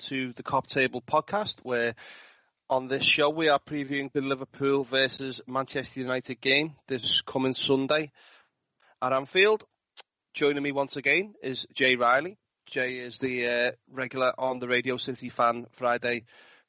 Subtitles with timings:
[0.00, 1.94] To the Kop Table podcast, where
[2.68, 8.12] on this show we are previewing the Liverpool versus Manchester United game this coming Sunday
[9.00, 9.64] at Anfield.
[10.34, 12.36] Joining me once again is Jay Riley.
[12.66, 16.24] Jay is the uh, regular on the Radio City Fan Friday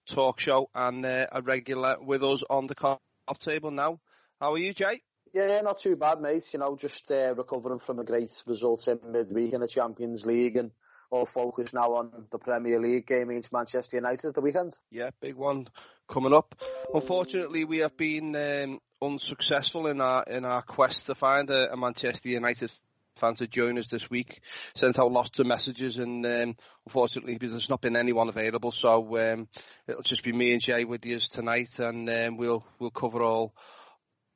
[0.07, 2.99] talk show and uh, a regular with us on the Kop
[3.39, 3.99] Table now.
[4.39, 5.01] How are you, Jay?
[5.33, 6.53] Yeah, not too bad, mate.
[6.53, 10.55] You know, just uh, recovering from a great result in midweek in the Champions League
[10.55, 10.71] and
[11.09, 14.77] all focus now on the Premier League game against Manchester United at the weekend.
[14.91, 15.67] Yeah, big one
[16.07, 16.55] coming up.
[16.93, 21.77] Unfortunately, we have been um, unsuccessful in our in our quest to find a, a
[21.77, 22.71] Manchester United
[23.19, 24.41] fan to join us this week.
[24.75, 26.55] Sent out lots of messages, and um,
[26.85, 28.71] unfortunately, there's not been anyone available.
[28.71, 29.47] So um,
[29.87, 33.53] it'll just be me and Jay with you tonight, and um, we'll we'll cover all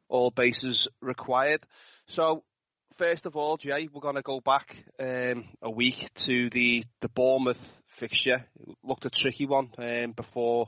[0.09, 1.61] all bases required.
[2.07, 2.43] So
[2.97, 7.09] first of all, Jay, we're going to go back um, a week to the, the
[7.09, 7.59] Bournemouth
[7.97, 8.45] fixture.
[8.67, 10.67] It looked a tricky one um, before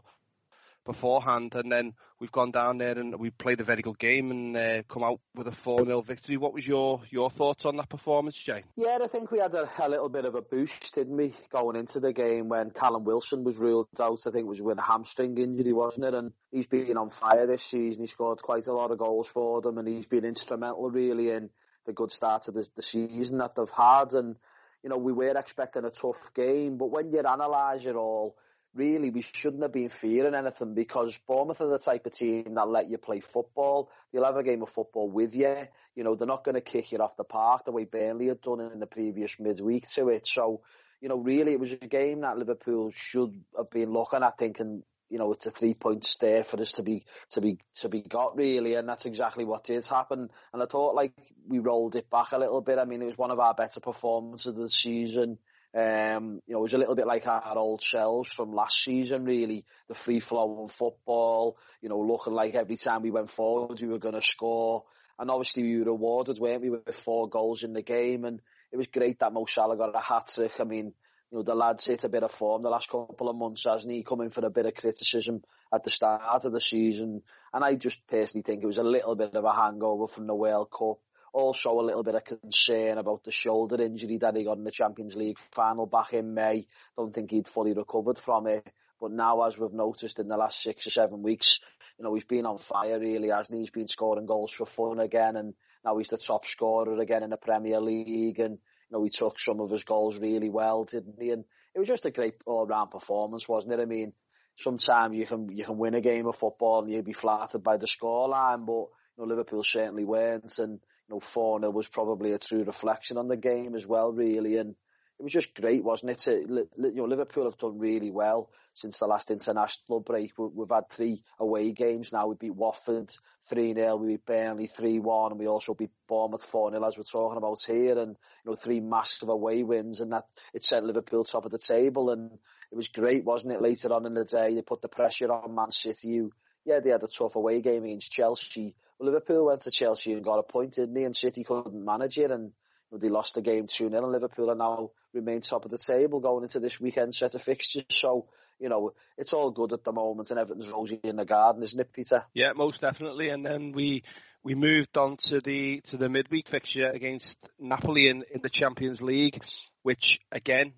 [0.85, 4.57] beforehand, and then we've gone down there and we played a very good game and
[4.57, 6.37] uh, come out with a 4 0 victory.
[6.37, 8.63] What was your, your thoughts on that performance, Jay?
[8.75, 11.75] Yeah, I think we had a, a, little bit of a boost, didn't we, going
[11.75, 14.19] into the game when Callum Wilson was ruled out.
[14.27, 16.13] I think it was with a hamstring injury, wasn't it?
[16.13, 18.03] And he's been on fire this season.
[18.03, 21.49] He scored quite a lot of goals for them, and he's been instrumental really in
[21.85, 24.13] the good start to the, the season that they've had.
[24.13, 24.35] And,
[24.83, 28.35] you know, we were expecting a tough game, but when you analyse it all,
[28.75, 32.67] really we shouldn't have been fearing anything because Bournemouth are the type of team that
[32.67, 33.89] let you play football.
[34.11, 35.67] They'll have a game of football with you.
[35.95, 38.41] You know, they're not going to kick you off the park the way Burnley had
[38.41, 40.27] done in the previous midweek to it.
[40.27, 40.61] So,
[41.01, 44.83] you know, really it was a game that Liverpool should have been looking at thinking,
[45.13, 48.01] you know, it's a three point stay for us to be to be to be
[48.01, 50.27] got really, and that's exactly what did happen.
[50.51, 51.13] And I thought like
[51.47, 52.79] we rolled it back a little bit.
[52.79, 55.37] I mean, it was one of our better performances of the season.
[55.77, 59.23] Um, you know, it was a little bit like our old selves from last season,
[59.23, 59.65] really.
[59.87, 63.99] The free flowing football, you know, looking like every time we went forward we were
[63.99, 64.83] going to score.
[65.19, 68.25] And obviously we were rewarded, weren't we, with four goals in the game.
[68.25, 68.41] And
[68.71, 70.53] it was great that Mo Salah got a hat trick.
[70.59, 70.93] I mean,
[71.33, 73.91] you know, the lad's hit a bit of form the last couple of months, hasn't
[73.91, 74.03] he?
[74.03, 75.41] Coming for a bit of criticism
[75.73, 77.23] at the start of the season.
[77.51, 80.35] And I just personally think it was a little bit of a hangover from the
[80.35, 80.99] World Cup.
[81.33, 84.69] Also a little bit of concern about the shoulder injury that he got in the
[84.69, 86.67] Champions League final back in May.
[86.95, 88.67] Don't think he'd fully recovered from it.
[89.01, 91.59] But now, as we've noticed in the last six or seven weeks,
[91.97, 93.61] you know, he's been on fire really, hasn't he?
[93.61, 97.31] He's been scoring goals for fun again and now he's the top scorer again in
[97.31, 98.59] the Premier League and
[98.93, 101.31] know, he took some of his goals really well, didn't he?
[101.31, 101.43] And
[101.75, 103.79] it was just a great all-round performance, wasn't it?
[103.79, 104.13] I mean,
[104.57, 107.77] sometimes you can you can win a game of football and you'd be flattered by
[107.77, 108.87] the scoreline, but
[109.17, 113.17] you know, Liverpool certainly weren't, and you know, four 0 was probably a true reflection
[113.17, 114.57] on the game as well, really.
[114.57, 114.75] And
[115.19, 116.19] it was just great, wasn't it?
[116.19, 120.33] To, you know, Liverpool have done really well since the last international break.
[120.37, 122.27] We've had three away games now.
[122.27, 123.13] We beat Watford
[123.51, 127.63] 3-0, we beat Burnley 3-1, and we also beat Bournemouth 4-0 as we're talking about
[127.65, 131.51] here, and, you know, three massive away wins, and that, it sent Liverpool top of
[131.51, 132.31] the table, and
[132.71, 135.53] it was great, wasn't it, later on in the day, they put the pressure on
[135.53, 136.31] Man City, who,
[136.65, 140.23] yeah, they had a tough away game against Chelsea, well, Liverpool went to Chelsea and
[140.23, 142.53] got a point, didn't they, and City couldn't manage it, and
[142.99, 146.19] they lost the game 2 0 and Liverpool are now remain top of the table
[146.19, 147.85] going into this weekend set of fixtures.
[147.89, 148.27] So,
[148.59, 151.79] you know, it's all good at the moment and everything's rosy in the garden, isn't
[151.79, 152.25] it, Peter?
[152.33, 153.29] Yeah, most definitely.
[153.29, 154.03] And then we
[154.43, 159.01] we moved on to the to the midweek fixture against Napoli in, in the Champions
[159.01, 159.41] League,
[159.81, 160.73] which again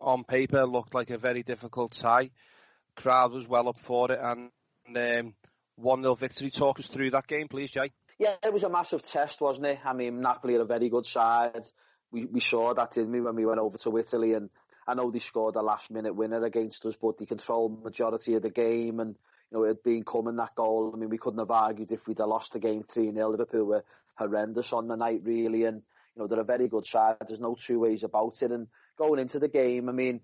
[0.00, 2.30] on paper looked like a very difficult tie.
[2.96, 4.50] Crowd was well up for it and
[4.96, 5.34] um,
[5.76, 6.50] one 0 victory.
[6.50, 7.92] Talk us through that game, please, Jay.
[8.20, 9.78] Yeah, it was a massive test, wasn't it?
[9.82, 11.64] I mean, Napoli are a very good side.
[12.12, 14.34] We we saw that, didn't we, when we went over to Italy?
[14.34, 14.50] And
[14.86, 18.42] I know they scored a last minute winner against us, but they controlled majority of
[18.42, 19.00] the game.
[19.00, 19.16] And,
[19.50, 20.92] you know, it had been coming that goal.
[20.92, 23.30] I mean, we couldn't have argued if we'd have lost the game 3 0.
[23.30, 23.84] Liverpool were
[24.16, 25.64] horrendous on the night, really.
[25.64, 25.80] And,
[26.14, 27.16] you know, they're a very good side.
[27.26, 28.52] There's no two ways about it.
[28.52, 28.66] And
[28.98, 30.20] going into the game, I mean,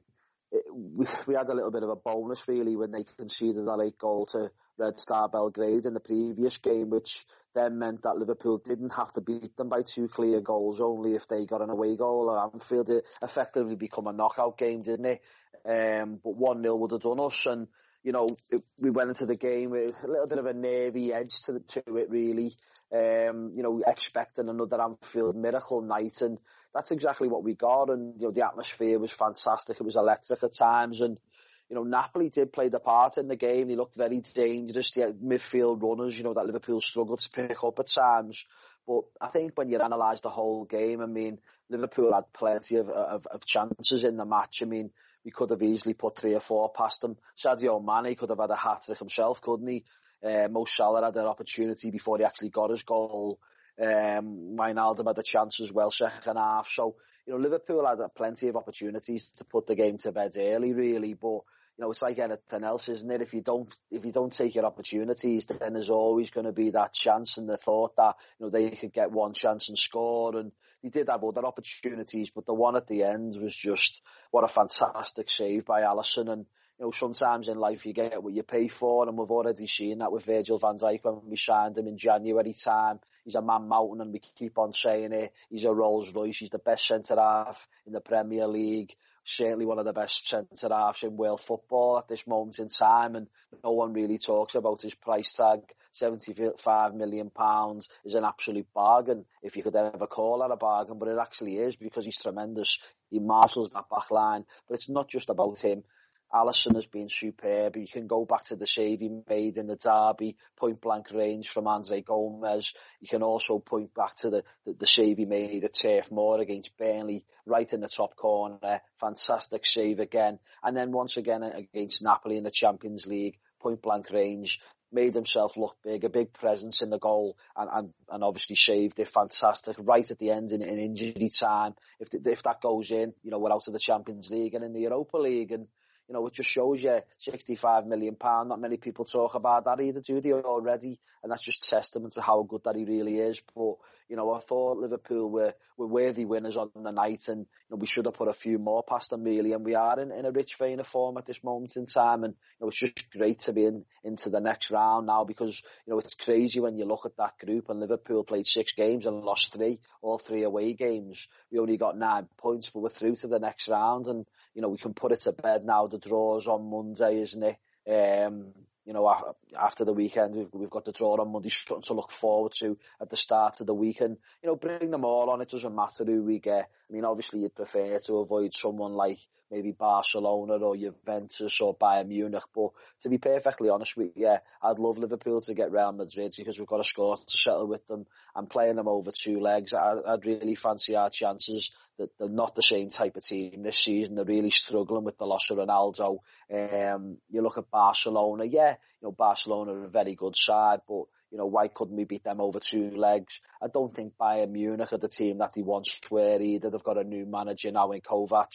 [0.53, 3.79] it, we, we had a little bit of a bonus really when they conceded that
[3.79, 7.25] late goal to Red Star Belgrade in the previous game, which
[7.55, 11.27] then meant that Liverpool didn't have to beat them by two clear goals, only if
[11.29, 12.91] they got an away goal at Anfield.
[12.91, 15.23] It effectively become a knockout game, didn't it?
[15.65, 17.67] Um, but 1-0 would have done us, and,
[18.05, 21.13] you know, it, we went into the game with a little bit of a nervy
[21.13, 22.55] edge to, to it, really.
[22.95, 26.39] Um, you know, expecting another Anfield miracle night, and
[26.73, 27.91] that's exactly what we got.
[27.91, 29.81] And you know, the atmosphere was fantastic.
[29.81, 31.19] It was electric at times, and
[31.69, 33.69] you know, Napoli did play the part in the game.
[33.69, 34.93] They looked very dangerous.
[34.93, 38.45] The midfield runners, you know, that Liverpool struggled to pick up at times.
[38.87, 42.89] But I think when you analyse the whole game, I mean, Liverpool had plenty of,
[42.89, 44.63] of, of chances in the match.
[44.63, 44.91] I mean,
[45.25, 47.17] we could have easily put three or four past them.
[47.37, 49.85] Sadio Mane could have had a hat trick himself, couldn't he?
[50.25, 53.41] Uh, Mo Salah had an opportunity before he actually got his goal.
[53.81, 56.69] Um, Wijnaldum had a chance as well second half.
[56.69, 56.95] So,
[57.27, 61.15] you know, Liverpool had plenty of opportunities to put the game to bed early, really.
[61.15, 61.41] But
[61.79, 63.21] you know, it's like anything else, isn't it?
[63.21, 66.71] If you don't, if you don't take your opportunities, then there's always going to be
[66.71, 70.37] that chance and the thought that, you know, they could get one chance and score.
[70.37, 70.53] And
[70.83, 74.01] they did have other opportunities, but the one at the end was just,
[74.31, 76.31] what a fantastic save by Alisson.
[76.31, 76.47] And,
[76.79, 79.99] you know, sometimes in life you get what you pay for, and we've already seen
[79.99, 83.01] that with Virgil van Dijk when we signed him in January time.
[83.25, 85.33] He's a man mountain, and we keep on saying it.
[85.51, 86.39] He's a Rolls Royce.
[86.39, 88.95] He's the best centre half in the Premier League
[89.27, 93.17] certainly one of the best centre halves in world football at this moment in time,
[93.17, 93.27] and
[93.63, 95.61] no one really talks about his price tag.
[95.93, 100.99] Seventy-five million pounds is an absolute bargain, if you could ever call that a bargain,
[100.99, 102.79] but it actually is because he's tremendous.
[103.11, 105.85] He marshals that back line, but it's not just about him.
[106.33, 107.77] Alisson has been superb.
[107.77, 111.49] You can go back to the save he made in the derby, point blank range
[111.49, 112.75] from Andre Gomes.
[113.01, 116.41] You can also point back to the, the, the save he made at Turf Moor
[116.41, 118.81] against Burnley, right in the top corner.
[119.01, 120.39] Fantastic save again.
[120.63, 124.61] And then once again against Napoli in the Champions League, point blank range.
[124.93, 129.01] Made himself look big, a big presence in the goal, and, and, and obviously saved
[129.01, 131.75] it fantastic right at the end in, in injury time.
[131.99, 134.73] If if that goes in, you know we're out of the Champions League and in
[134.73, 135.67] the Europa League, and
[136.09, 138.49] you know, it just shows you 65 million pound.
[138.49, 141.01] Not many people talk about that either, do they already?
[141.23, 143.43] And that's just testament to how good that he really is.
[143.55, 143.75] But,
[144.09, 147.77] you know, I thought Liverpool were, were worthy winners on the night and, you know,
[147.79, 149.53] we should have put a few more past them really.
[149.53, 152.23] And we are in, in a rich vein of form at this moment in time.
[152.23, 155.61] And, you know, it's just great to be in, into the next round now because,
[155.87, 159.07] you know, it's crazy when you look at that group and Liverpool played six games
[159.07, 161.27] and lost three, all three away games.
[161.51, 164.27] We only got nine points, but we're through to the next round and,
[164.57, 165.87] you know, we can put it to bed now.
[165.87, 167.57] The draw's on Monday, isn't it?
[167.87, 168.55] Um,
[168.87, 169.15] you know,
[169.61, 172.79] after the weekend, we've, we've got the draw on Monday, something to look forward to
[172.99, 174.17] at the start of the weekend.
[174.43, 175.43] You know, bring them all on.
[175.43, 176.71] It doesn't matter who we get.
[176.89, 179.19] I mean, obviously you'd prefer to avoid someone like
[179.51, 182.43] maybe Barcelona or Juventus or Bayern Munich.
[182.55, 182.71] But
[183.03, 186.69] to be perfectly honest with you, I'd love Liverpool to get Real Madrid because we've
[186.69, 189.73] got a score to settle with them and playing them over two legs.
[189.73, 193.79] I, I'd really fancy our chances that they're not the same type of team this
[193.79, 194.17] season.
[194.17, 196.19] They're really struggling with the loss of Ronaldo.
[196.53, 201.05] Um, you look at Barcelona, yeah, you know, Barcelona are a very good side, but
[201.31, 203.41] you know, why couldn't we beat them over two legs?
[203.63, 206.71] I don't think Bayern Munich are the team that they once were either.
[206.71, 208.49] They've got a new manager now in Kovac.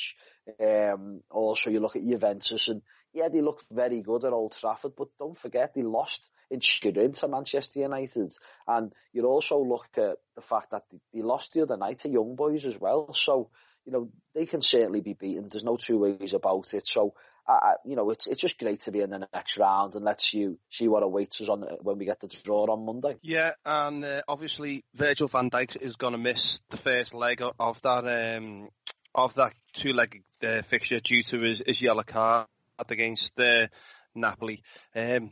[0.59, 2.81] Um, also, you look at Juventus and
[3.13, 7.11] yeah, they look very good at Old Trafford, but don't forget they lost in Turin
[7.13, 8.33] to Manchester United.
[8.67, 10.83] And you'd also look at the fact that
[11.13, 13.13] they lost the other night to Young Boys as well.
[13.13, 13.49] So,
[13.85, 15.49] you know, they can certainly be beaten.
[15.51, 16.87] There's no two ways about it.
[16.87, 17.13] So
[17.47, 20.33] I, you know, it's it's just great to be in the next round and let's
[20.33, 23.17] you see what awaits us on when we get the draw on Monday.
[23.21, 27.81] Yeah, and uh, obviously Virgil Van Dijk is going to miss the first leg of
[27.81, 28.69] that um,
[29.13, 32.47] of that two-leg uh, fixture due to his, his yellow card
[32.89, 33.67] against uh,
[34.15, 34.63] Napoli.
[34.95, 35.31] Um,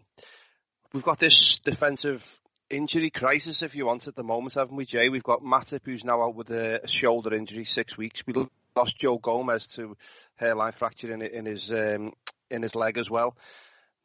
[0.94, 2.24] we've got this defensive
[2.70, 5.10] injury crisis, if you want, at the moment, haven't we, Jay?
[5.10, 8.22] We've got Matip, who's now out with a shoulder injury, six weeks.
[8.26, 8.34] We
[8.76, 9.96] lost Joe Gomez to
[10.40, 12.14] hairline fracture in, in his um,
[12.50, 13.36] in his leg as well.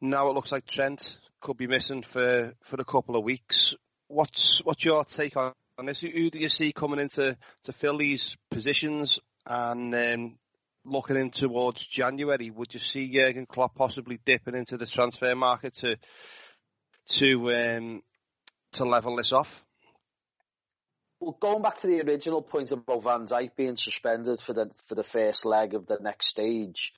[0.01, 3.73] Now it looks like Trent could be missing for, for a couple of weeks.
[4.07, 5.53] What's what's your take on
[5.85, 6.01] this?
[6.01, 10.37] Who do you see coming into to fill these positions and um,
[10.83, 12.51] looking in towards January?
[12.51, 15.95] Would you see Jurgen Klopp possibly dipping into the transfer market to
[17.19, 18.01] to um,
[18.73, 19.64] to level this off?
[21.19, 24.95] Well, going back to the original point about Van Dijk being suspended for the for
[24.95, 26.93] the first leg of the next stage,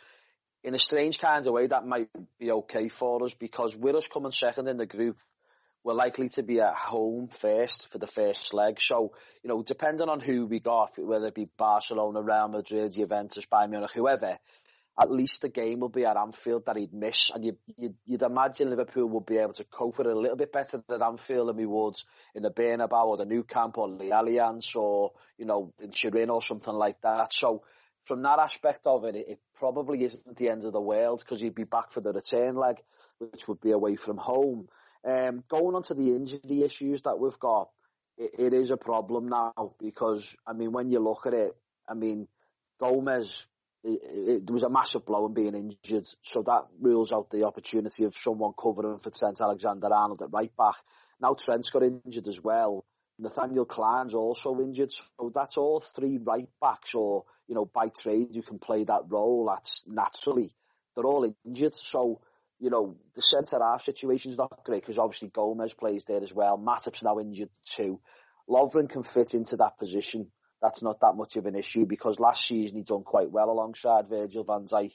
[0.63, 2.09] in a strange kind of way, that might
[2.39, 5.17] be okay for us because with us coming second in the group,
[5.83, 8.81] we're likely to be at home first for the first leg.
[8.81, 13.45] So, you know, depending on who we got, whether it be Barcelona, Real Madrid, Juventus,
[13.45, 14.39] Bayern Munich, whoever,
[14.99, 18.21] at least the game will be at Anfield that he'd miss, and you, you'd, you'd
[18.23, 21.49] imagine Liverpool would be able to cope with it a little bit better at Anfield
[21.49, 21.95] than we would
[22.33, 26.31] in the Bernabeu or the Nou Camp or the Allianz or you know in Turin
[26.31, 27.31] or something like that.
[27.31, 27.63] So
[28.05, 31.41] from that aspect of it, it, it probably isn't the end of the world because
[31.41, 32.77] he'd be back for the return leg,
[33.19, 34.67] which would be away from home.
[35.05, 37.69] Um, going on to the injury issues that we've got,
[38.17, 41.55] it, it is a problem now because I mean when you look at it,
[41.87, 42.27] I mean
[42.79, 43.45] Gomez
[43.83, 48.03] it, it, was a massive blow and being injured, so that rules out the opportunity
[48.05, 50.75] of someone covering for Trent Alexander-Arnold at right back.
[51.21, 52.85] Now Trent's got injured as well.
[53.19, 58.35] Nathaniel Clyne's also injured, so that's all three right backs or, you know, by trade
[58.35, 60.53] you can play that role, that's naturally.
[60.95, 62.21] They're all injured, so,
[62.59, 66.57] you know, the centre half situation's not great because obviously Gomez plays there as well.
[66.57, 67.99] Matip's now injured too.
[68.47, 70.31] Lovren can fit into that position
[70.61, 74.09] that's not that much of an issue because last season he done quite well alongside
[74.09, 74.93] Virgil van Dijk.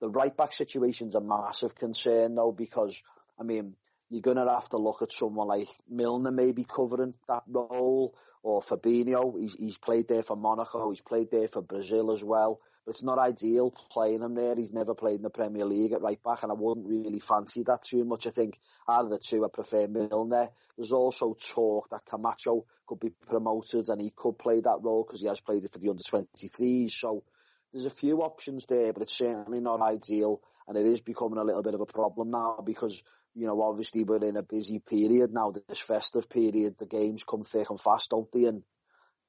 [0.00, 3.02] The right back situation's a massive concern though because,
[3.38, 3.74] I mean,
[4.10, 8.60] you're going to have to look at someone like Milner maybe covering that role or
[8.60, 9.40] Fabinho.
[9.40, 10.90] He's, he's played there for Monaco.
[10.90, 12.60] He's played there for Brazil as well.
[12.86, 14.54] It's not ideal playing him there.
[14.54, 17.62] He's never played in the Premier League at right back, and I wouldn't really fancy
[17.62, 18.26] that too much.
[18.26, 20.50] I think out of the two, I prefer Milner.
[20.76, 25.22] There's also talk that Camacho could be promoted and he could play that role because
[25.22, 26.90] he has played it for the under 23s.
[26.90, 27.24] So
[27.72, 31.44] there's a few options there, but it's certainly not ideal, and it is becoming a
[31.44, 33.02] little bit of a problem now because
[33.34, 35.50] you know obviously we're in a busy period now.
[35.50, 38.44] This festive period, the games come thick and fast, don't they?
[38.44, 38.62] And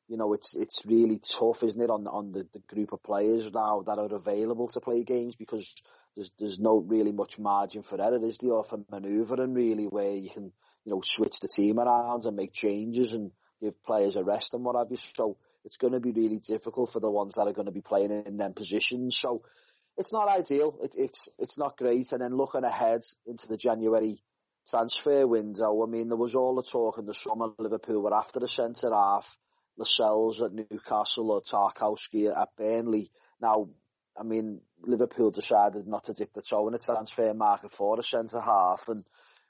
[0.08, 3.52] you know, it's it's really tough, isn't it, on on the, the group of players
[3.52, 5.74] now that are available to play games because
[6.16, 10.30] there's there's no really much margin for error, is there, for manoeuvring really, where you
[10.30, 10.52] can
[10.86, 13.32] you know switch the team around and make changes and
[13.62, 14.98] give players a rest and what have you.
[14.98, 17.82] So it's going to be really difficult for the ones that are going to be
[17.82, 19.18] playing in them positions.
[19.18, 19.42] So
[19.98, 20.78] it's not ideal.
[20.84, 22.12] It, it's it's not great.
[22.12, 24.20] And then looking ahead into the January
[24.70, 28.40] transfer window, I mean, there was all the talk in the summer Liverpool were after
[28.40, 29.36] the centre half
[29.78, 33.12] Lascelles at Newcastle or Tarkowski at Burnley.
[33.42, 33.70] Now,
[34.18, 38.04] I mean, Liverpool decided not to dip the toe in the transfer market for a
[38.04, 39.04] centre half, and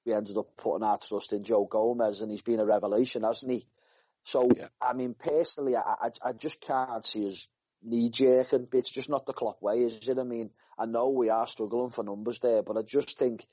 [0.05, 3.51] we ended up putting our trust in Joe Gomez, and he's been a revelation, hasn't
[3.51, 3.67] he?
[4.24, 4.67] So, yeah.
[4.82, 7.48] I mean, personally, I, I, I just can't see us
[7.84, 8.67] knee jerking.
[8.74, 10.17] It's just not the Klopp way, is it?
[10.17, 13.46] I mean, I know we are struggling for numbers there, but I just think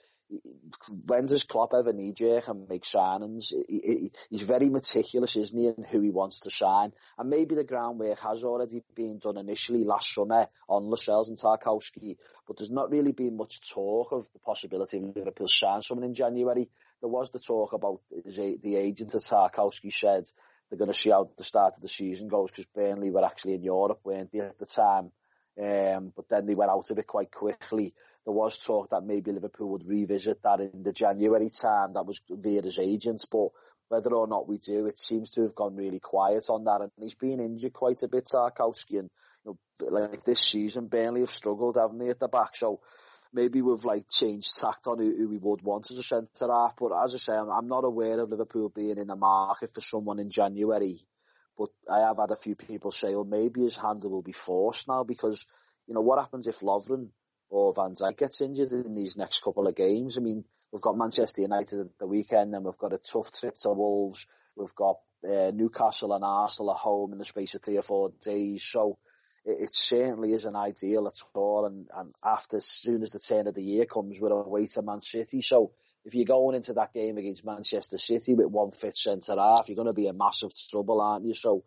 [1.06, 3.52] when does Klopp ever knee jerk and make signings?
[3.68, 6.92] He, he, he's very meticulous, isn't he, in who he wants to sign?
[7.18, 12.16] And maybe the groundwork has already been done initially last summer on Lascelles and Tarkowski,
[12.46, 16.14] but there's not really been much talk of the possibility of Liverpool signing someone in
[16.14, 16.68] January.
[17.00, 20.24] There was the talk about the agent of Tarkowski said
[20.68, 23.54] they're going to see how the start of the season goes because Burnley were actually
[23.54, 25.10] in Europe, weren't they, at the time?
[25.60, 27.92] Um, but then they went out of it quite quickly
[28.24, 31.94] there was talk that maybe Liverpool would revisit that in the January time.
[31.94, 33.48] That was via his agents, but
[33.88, 36.80] whether or not we do, it seems to have gone really quiet on that.
[36.80, 39.10] And he's been injured quite a bit, Tarkowski, and
[39.44, 42.54] you know, like this season, Burnley have struggled, haven't they, at the back?
[42.54, 42.80] So
[43.32, 46.74] maybe we've like changed tact on who, who we would want as a centre half.
[46.78, 49.80] But as I say, I'm, I'm not aware of Liverpool being in the market for
[49.80, 51.04] someone in January.
[51.58, 54.88] But I have had a few people say, well, maybe his handle will be forced
[54.88, 55.46] now because,
[55.86, 57.08] you know, what happens if Lovren
[57.52, 60.16] or Van Dijk gets injured in these next couple of games.
[60.16, 60.42] I mean,
[60.72, 64.26] we've got Manchester United at the weekend and we've got a tough trip to Wolves.
[64.56, 68.10] We've got uh, Newcastle and Arsenal at home in the space of three or four
[68.24, 68.64] days.
[68.64, 68.96] So
[69.44, 71.66] it, it certainly isn't ideal at all.
[71.66, 74.80] And, and after, as soon as the turn of the year comes, we're away to
[74.80, 75.42] Man City.
[75.42, 75.72] So
[76.06, 79.76] if you're going into that game against Manchester City with one fit centre half, you're
[79.76, 81.34] going to be in massive trouble, aren't you?
[81.34, 81.64] So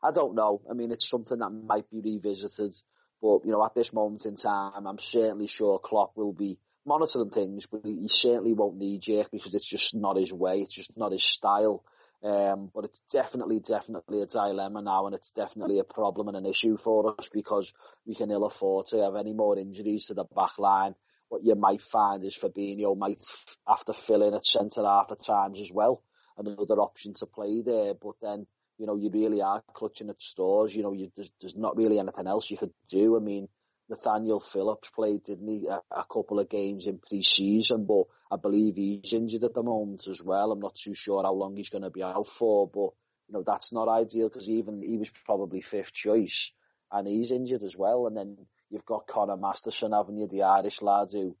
[0.00, 0.62] I don't know.
[0.70, 2.76] I mean, it's something that might be revisited
[3.24, 7.30] but, you know, at this moment in time, I'm certainly sure Klopp will be monitoring
[7.30, 10.60] things, but he certainly won't need jerk because it's just not his way.
[10.60, 11.82] It's just not his style.
[12.22, 16.44] Um, but it's definitely, definitely a dilemma now, and it's definitely a problem and an
[16.44, 17.72] issue for us because
[18.06, 20.94] we can ill afford to have any more injuries to the back line.
[21.30, 23.22] What you might find is Fabinho might
[23.66, 26.02] have to fill in at centre half at times as well,
[26.36, 27.94] another option to play there.
[27.94, 28.46] But then
[28.78, 30.74] you know, you really are clutching at straws.
[30.74, 33.16] You know, you, there's, there's not really anything else you could do.
[33.16, 33.48] I mean,
[33.88, 38.76] Nathaniel Phillips played, didn't he, a, a couple of games in pre-season, but I believe
[38.76, 40.50] he's injured at the moment as well.
[40.50, 42.90] I'm not too sure how long he's going to be out for, but
[43.28, 46.52] you know, that's not ideal because even he was probably fifth choice
[46.90, 48.06] and he's injured as well.
[48.06, 48.38] And then
[48.70, 51.36] you've got Conor Masterson, haven't you, the Irish lad who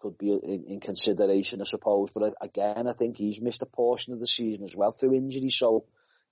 [0.00, 2.10] could be in, in consideration, I suppose.
[2.14, 5.14] But uh, again, I think he's missed a portion of the season as well through
[5.14, 5.50] injury.
[5.50, 5.84] So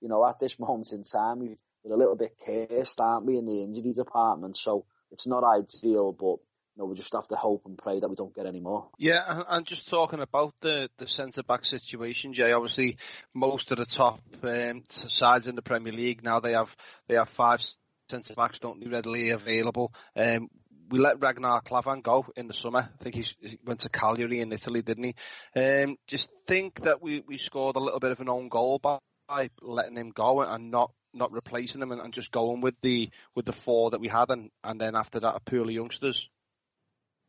[0.05, 3.45] you know, at this moment in time, we're a little bit cursed, aren't we, in
[3.47, 4.55] the injury department?
[4.55, 6.37] So it's not ideal, but
[6.75, 8.87] you know, we just have to hope and pray that we don't get any more.
[8.99, 12.51] Yeah, and, just talking about the, the centre back situation, Jay.
[12.51, 12.97] Obviously,
[13.33, 16.75] most of the top um, sides in the Premier League now they have
[17.07, 17.63] they have five
[18.11, 19.91] centre backs don't readily available.
[20.15, 20.49] Um,
[20.91, 22.91] we let Ragnar Klavan go in the summer.
[22.99, 25.15] I think he went to Cagliari in Italy, didn't he?
[25.59, 28.99] Um, just think that we, we scored a little bit of an own goal by,
[29.27, 33.09] by letting him go and not not replacing him and, and, just going with the
[33.35, 36.27] with the four that we had and, and then after that a pool of youngsters.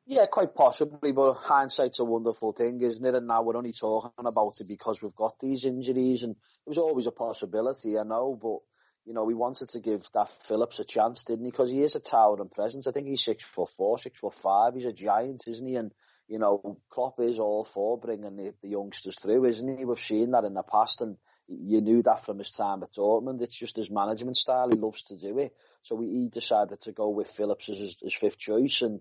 [0.09, 3.15] Yeah, quite possibly, but hindsight's a wonderful thing, isn't it?
[3.15, 6.79] And now we're only talking about it because we've got these injuries, and it was
[6.79, 8.59] always a possibility, I know, but
[9.05, 11.51] you know, we wanted to give that Phillips a chance, didn't he?
[11.51, 12.87] Because he is a towering presence.
[12.87, 14.75] I think he's six foot four, six foot five.
[14.75, 15.77] He's a giant, isn't he?
[15.77, 15.93] And
[16.29, 19.85] you know, Klopp is all for bringing the, the youngsters through, isn't he?
[19.85, 21.17] We've seen that in the past, and
[21.49, 23.43] you knew that from his time at Dortmund.
[23.43, 24.69] It's just his management style.
[24.69, 25.55] He loves to do it.
[25.83, 29.01] So he decided to go with Phillips as his, his fifth choice, and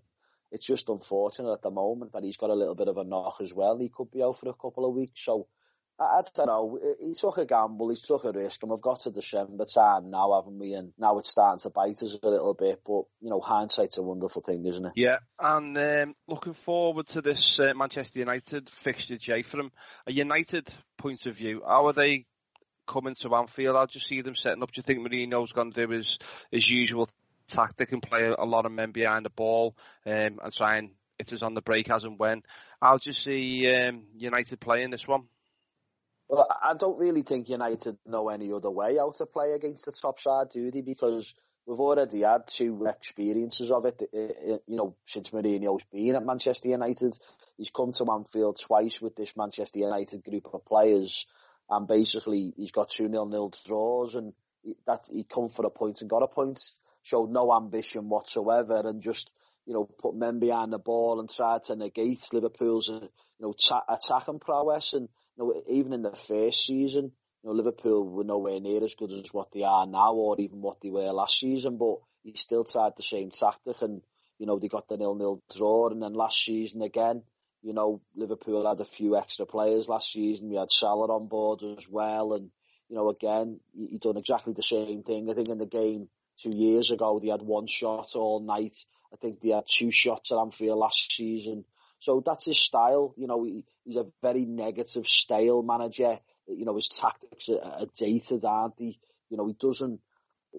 [0.52, 3.38] it's just unfortunate at the moment that he's got a little bit of a knock
[3.42, 3.78] as well.
[3.78, 5.24] He could be out for a couple of weeks.
[5.24, 5.48] So
[6.00, 6.80] I, I don't know.
[7.02, 7.90] He took a gamble.
[7.90, 10.74] He took a risk, and we've got to December time now, haven't we?
[10.74, 12.82] And now it's starting to bite us a little bit.
[12.86, 14.94] But you know, hindsight's a wonderful thing, isn't it?
[14.96, 15.18] Yeah.
[15.40, 19.42] And um, looking forward to this uh, Manchester United fixture, Jay.
[19.42, 19.72] From
[20.06, 22.25] a United point of view, how are they
[22.88, 23.89] coming to Anfield?
[23.89, 24.72] Do you see them setting up?
[24.72, 26.18] Do you think Mourinho's going to do his
[26.51, 27.10] his usual
[27.48, 29.75] tactic and play a lot of men behind the ball
[30.06, 32.44] um, and try and it is on the break as and when?
[32.82, 35.24] Do you see um, United playing this one?
[36.27, 39.92] Well, I don't really think United know any other way how to play against the
[39.92, 40.82] top side, do they?
[40.82, 46.70] Because we've already had two experiences of it, you know, since Mourinho's been at Manchester
[46.70, 47.18] United.
[47.58, 51.25] He's come to Anfield twice with this Manchester United group of players,
[51.69, 54.34] and basically he's got two nil-nil draws, and
[54.88, 56.60] that he come for a point and got a point.
[57.03, 59.31] Showed no ambition whatsoever, and just
[59.65, 63.53] you know put men behind the ball and tried to negate Liverpool's uh, you know
[63.53, 65.07] ta- attacking prowess and
[65.38, 67.12] you know, even in the first season,
[67.43, 70.62] you know, Liverpool were nowhere near as good as what they are now or even
[70.62, 74.01] what they were last season, but he still tried the same tactic and,
[74.39, 77.24] you know, they got the nil-nil draw and then last season again,
[77.65, 80.50] you know, Liverpool had a few extra players last season.
[80.50, 82.51] We had Salah on board as well and,
[82.90, 85.27] you know, again, he, done exactly the same thing.
[85.27, 86.07] I think in the game
[86.40, 88.77] two years ago, they had one shot all night.
[89.11, 91.66] I think they had two shots at Anfield last season.
[91.98, 93.16] So that's his style.
[93.18, 96.20] You know, he, he's a very negative, stale manager.
[96.48, 99.00] You know, his tactics are, are dated, aren't they?
[99.29, 100.01] You know, he doesn't,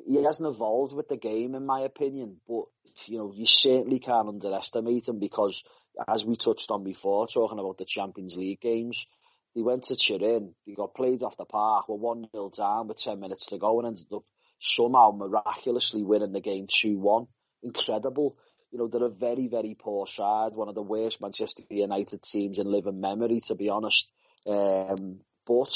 [0.04, 2.38] he hasn't evolved with the game, in my opinion.
[2.48, 2.64] But,
[3.04, 5.62] you know, you certainly can't underestimate him because,
[6.08, 9.06] as we touched on before, talking about the Champions League games,
[9.54, 13.02] they went to Turin, they got played off the park, were 1 0 down with
[13.02, 14.24] 10 minutes to go and ended up
[14.58, 17.26] somehow miraculously winning the game 2 1.
[17.62, 18.36] Incredible
[18.76, 22.58] you know, they're a very, very poor side, one of the worst Manchester United teams
[22.58, 24.12] in living memory, to be honest.
[24.46, 25.72] Um, but,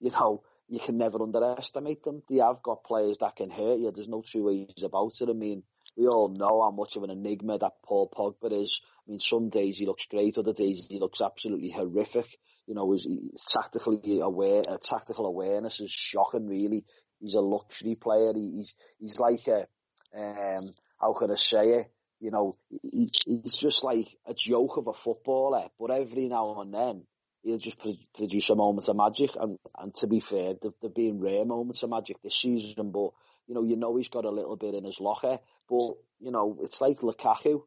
[0.00, 2.22] you know, you can never underestimate them.
[2.28, 3.90] They have got players that can hurt you.
[3.90, 5.28] There's no two ways about it.
[5.28, 5.62] I mean,
[5.96, 8.80] we all know how much of an enigma that Paul Pogba is.
[9.08, 12.26] I mean, some days he looks great, other days he looks absolutely horrific.
[12.66, 13.08] You know, his,
[13.54, 16.46] tactically aware, uh, tactical awareness is shocking.
[16.46, 16.84] Really,
[17.18, 18.32] he's a luxury player.
[18.34, 19.66] He, he's he's like a
[20.14, 21.90] um, how can I say it?
[22.20, 26.74] You know, he, he's just like a joke of a footballer, but every now and
[26.74, 27.04] then
[27.42, 27.78] he'll just
[28.14, 29.30] produce a moment of magic.
[29.40, 33.10] And, and to be fair, there have been rare moments of magic this season, but
[33.46, 35.38] you know, you know he's got a little bit in his locker.
[35.68, 37.62] But you know, it's like Lukaku.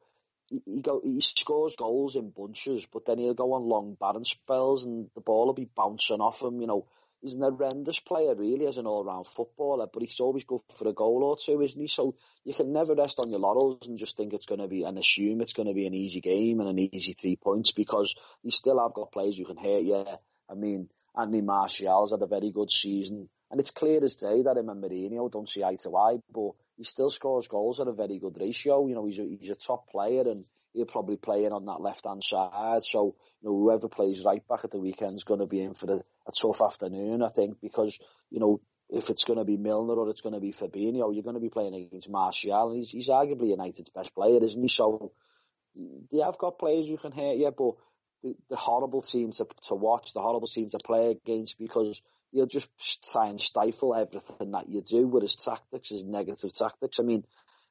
[0.65, 4.83] He, go he scores goals in bunches, but then he'll go on long barren spells,
[4.83, 6.59] and the ball will be bouncing off him.
[6.59, 6.87] You know,
[7.21, 10.93] he's an horrendous player really as an all-round footballer, but he's always good for a
[10.93, 11.87] goal or two, isn't he?
[11.87, 14.83] So you can never rest on your laurels and just think it's going to be
[14.83, 18.15] and assume it's going to be an easy game and an easy three points because
[18.43, 20.03] you still have got players who can hurt you.
[20.49, 24.57] I mean, Anthony Martial's had a very good season, and it's clear as day that
[24.57, 27.93] him and Mourinho don't see eye to eye, but he still scores goals at a
[27.93, 28.87] very good ratio.
[28.87, 31.81] You know, he's a, he's a top player and he'll probably play in on that
[31.81, 32.83] left hand side.
[32.83, 35.73] So, you know, whoever plays right back at the weekend is going to be in
[35.73, 39.57] for a, a tough afternoon, I think, because, you know, if it's going to be
[39.57, 42.73] Milner or it's going to be Fabinho, you're going to be playing against Martial.
[42.73, 44.67] He's, he's arguably United's best player, isn't he?
[44.67, 45.13] So
[46.11, 47.75] they have got players who can hurt you, but
[48.23, 52.45] the, the horrible team to, to watch, the horrible team to play against because you'll
[52.45, 52.69] just
[53.11, 56.99] try and stifle everything that you do with his tactics, his negative tactics.
[56.99, 57.25] I mean,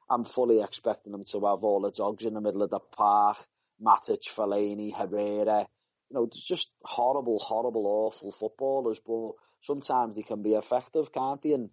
[0.09, 3.37] I'm fully expecting them to have all the dogs in the middle of the park,
[3.81, 5.65] Matic, Fellaini, Herrera,
[6.09, 11.53] you know, just horrible, horrible, awful footballers, but sometimes they can be effective, can't they?
[11.53, 11.69] And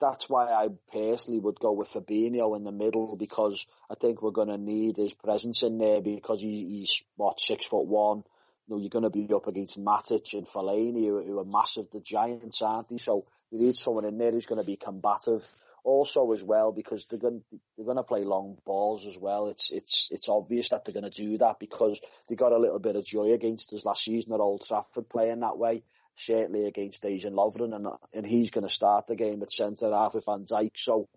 [0.00, 4.30] that's why I personally would go with Fabinho in the middle because I think we're
[4.30, 8.24] going to need his presence in there because he, he's what six foot one.
[8.66, 11.86] You know, you're going to be up against Matic and Fellaini who, who are massive,
[11.92, 12.98] the giants, aren't they?
[12.98, 15.46] So you need someone in there who's going to be combative.
[15.84, 17.42] Also, as well, because they're going
[17.76, 19.46] they're going to play long balls as well.
[19.46, 22.80] It's it's it's obvious that they're going to do that because they got a little
[22.80, 25.84] bit of joy against us last season at Old Trafford playing that way
[26.16, 30.14] certainly against Dejan Lovren, and and he's going to start the game at centre half
[30.14, 30.72] with Van Dijk.
[30.76, 31.08] So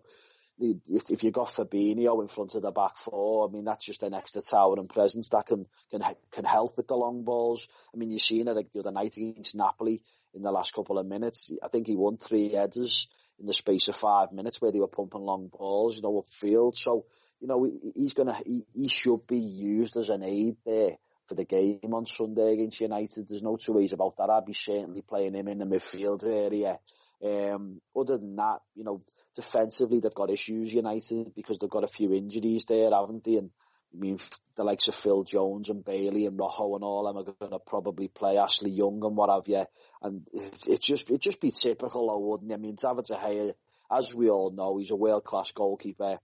[0.58, 4.02] if, if you got Fabinho in front of the back four, I mean that's just
[4.02, 7.68] an extra tower and presence that can can can help with the long balls.
[7.94, 10.02] I mean you've seen it like the other night against Napoli
[10.34, 11.52] in the last couple of minutes.
[11.62, 13.08] I think he won three headers
[13.38, 16.76] in the space of five minutes where they were pumping long balls, you know, upfield.
[16.76, 17.06] So
[17.40, 20.98] you know he's gonna he, he should be used as an aid there
[21.30, 23.28] for the game on Sunday against United.
[23.28, 24.30] There's no two ways about that.
[24.30, 26.80] I'd be certainly playing him in the midfield area.
[27.24, 29.02] Um, other than that, you know,
[29.36, 33.36] defensively they've got issues United because they've got a few injuries there, haven't they?
[33.36, 33.50] And
[33.94, 34.18] I mean,
[34.56, 37.60] the likes of Phil Jones and Bailly and Rojo and all them are going to
[37.64, 39.66] probably play Ashley Young and what have you.
[40.02, 42.54] And it's it just it just be typical, though, wouldn't it?
[42.54, 43.54] I mean, David De Gea,
[43.88, 46.18] as we all know, he's a world class goalkeeper,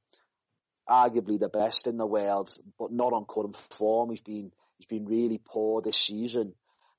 [0.89, 4.11] arguably the best in the world, but not on current form.
[4.11, 6.55] He's been He's been really poor this season.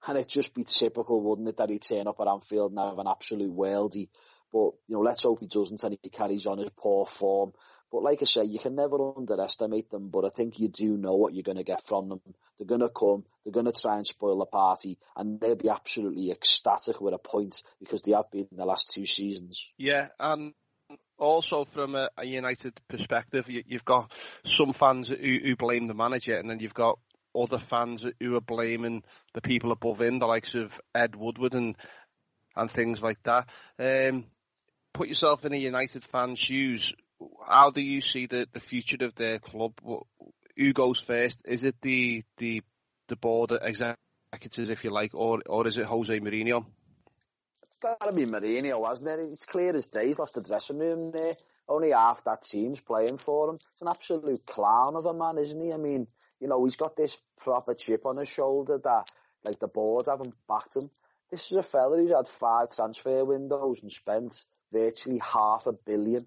[0.06, 3.00] And it'd just be typical, wouldn't it, that he'd turn up at Anfield and have
[3.00, 4.10] an absolute worldie.
[4.52, 7.54] But, you know, let's hope he doesn't and he carries on his poor form.
[7.92, 11.16] But like I say, you can never underestimate them, but I think you do know
[11.16, 12.22] what you're going to get from them.
[12.58, 15.70] They're going to come, they're going to try and spoil the party, and they'll be
[15.70, 19.72] absolutely ecstatic with a point because they have been in the last two seasons.
[19.78, 20.54] Yeah, and
[21.18, 24.12] also from a, United perspective, you, have got
[24.46, 27.00] some fans who, who blame the manager, and then you've got
[27.38, 31.76] other fans who are blaming the people above him, the likes of Ed Woodward and
[32.56, 33.48] and things like that.
[33.80, 34.26] Um,
[34.94, 36.94] put yourself in a United fan's shoes.
[37.48, 39.74] How do you see the, the future of their club?
[40.58, 41.38] Who goes first?
[41.46, 42.64] Is it the the
[43.08, 46.66] the board executives, if you like, or or is it Jose Mourinho?
[47.64, 49.20] It's got to be Mourinho, hasn't it?
[49.32, 50.08] It's clear as day.
[50.08, 51.36] He's lost the dressing room there.
[51.70, 53.56] Only half that team's playing for him.
[53.56, 55.74] It's an absolute clown of a man, isn't he?
[55.74, 56.08] I mean,
[56.40, 59.10] you know, he's got this proper chip on his shoulder that,
[59.44, 60.90] like, the board haven't backed him.
[61.32, 66.26] This is a fella who's had five transfer windows and spent virtually half a billion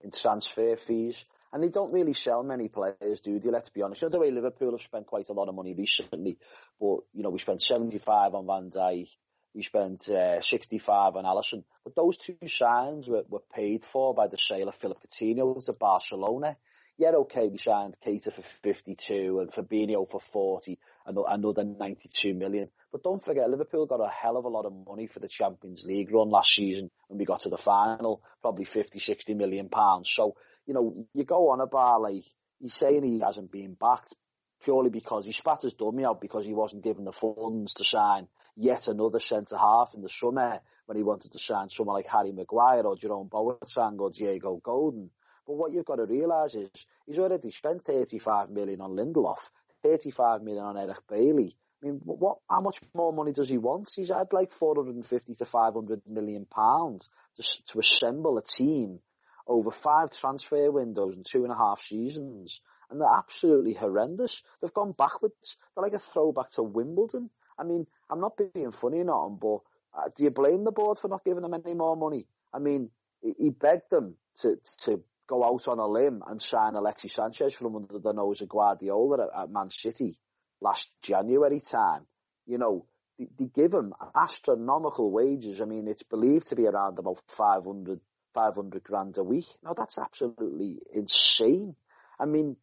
[0.00, 1.24] in transfer fees.
[1.52, 3.50] And they don't really sell many players, do they?
[3.50, 4.02] Let's be honest.
[4.02, 6.36] You know, the way Liverpool have spent quite a lot of money recently,
[6.80, 9.08] but you know, we spent 75 on Van Dijk,
[9.54, 11.62] we spent uh, 65 on Alisson.
[11.84, 15.72] but those two signs were, were paid for by the sale of Philippe Coutinho to
[15.72, 16.56] Barcelona
[16.96, 22.68] yeah, okay, we signed Keita for 52 and Fabinho for 40 and another 92 million.
[22.92, 25.84] But don't forget, Liverpool got a hell of a lot of money for the Champions
[25.84, 30.08] League run last season when we got to the final, probably 50, 60 million pounds.
[30.12, 32.24] So, you know, you go on about like,
[32.60, 34.14] he's saying he hasn't been backed
[34.62, 38.28] purely because he spat his dummy out because he wasn't given the funds to sign
[38.56, 42.32] yet another centre half in the summer when he wanted to sign someone like Harry
[42.32, 45.10] Maguire or Jerome Boateng or Diego Godin.
[45.46, 49.38] But what you've got to realise is he's already spent 35 million on Lindelof,
[49.82, 51.56] 35 million on Eric Bailly.
[51.82, 52.38] I mean, what?
[52.48, 53.92] How much more money does he want?
[53.94, 59.00] He's had like 450 to 500 million pounds to, to assemble a team
[59.46, 64.42] over five transfer windows and two and a half seasons, and they're absolutely horrendous.
[64.60, 65.58] They've gone backwards.
[65.74, 67.28] They're like a throwback to Wimbledon.
[67.58, 69.58] I mean, I'm not being funny or not, but
[69.96, 72.26] uh, do you blame the board for not giving them any more money?
[72.52, 77.14] I mean, he begged them to to go out on a limb and sign Alexis
[77.14, 80.18] Sanchez from under the nose of Guardiola at, at Man City
[80.60, 82.06] last January time.
[82.46, 82.86] You know,
[83.18, 85.60] they, they, give him astronomical wages.
[85.60, 88.00] I mean, it's believed to be around about 500,
[88.34, 89.46] 500 grand a week.
[89.62, 91.76] Now that's absolutely insane.
[92.18, 92.56] I mean,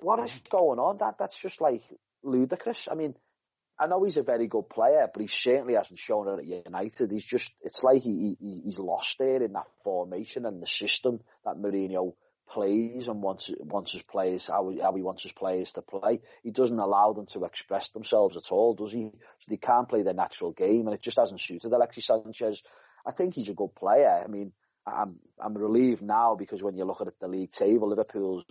[0.00, 0.48] what is mm.
[0.50, 0.98] going on?
[0.98, 1.82] That that's just like
[2.22, 2.88] ludicrous.
[2.90, 3.14] I mean,
[3.78, 7.10] I know he's a very good player, but he certainly hasn't shown it at United.
[7.10, 11.20] He's just, it's like he, he he's lost there in that formation and the system
[11.44, 12.14] that Mourinho
[12.48, 16.20] plays and wants wants his players how he, how he wants his players to play.
[16.42, 19.10] He doesn't allow them to express themselves at all, does he?
[19.38, 22.62] So they can't play their natural game, and it just hasn't suited Alexis Sanchez.
[23.06, 24.22] I think he's a good player.
[24.22, 24.52] I mean,
[24.86, 28.44] I'm I'm relieved now because when you look at the league table, Liverpool's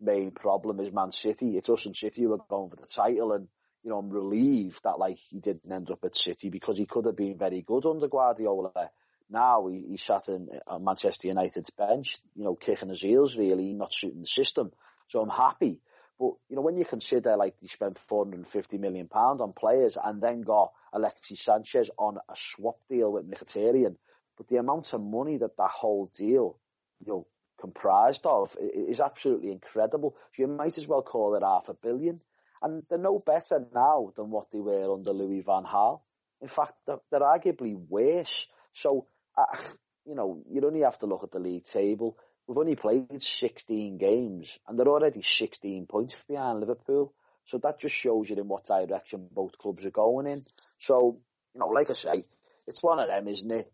[0.00, 1.56] main problem is Man City.
[1.56, 3.48] It's us and City who are going for the title, and
[3.84, 7.04] you know, I'm relieved that like he didn't end up at City because he could
[7.04, 8.90] have been very good under Guardiola.
[9.28, 13.74] Now he, he sat in uh, Manchester United's bench, you know, kicking his heels really,
[13.74, 14.72] not suiting the system.
[15.08, 15.80] So I'm happy.
[16.18, 20.22] But, you know, when you consider like he spent 450 million pounds on players and
[20.22, 23.96] then got Alexis Sanchez on a swap deal with Mkhitaryan,
[24.38, 26.58] but the amount of money that that whole deal,
[27.00, 27.26] you know,
[27.60, 30.16] comprised of is absolutely incredible.
[30.32, 32.20] So you might as well call it half a billion.
[32.64, 36.00] And they're no better now than what they were under Louis van Gaal.
[36.40, 38.48] In fact, they're, they're arguably worse.
[38.72, 39.58] So, uh,
[40.06, 42.16] you know, you only have to look at the league table.
[42.46, 47.12] We've only played 16 games and they're already 16 points behind Liverpool.
[47.44, 50.42] So that just shows you in what direction both clubs are going in.
[50.78, 51.20] So,
[51.52, 52.24] you know, like I say,
[52.66, 53.70] it's one of them, isn't it?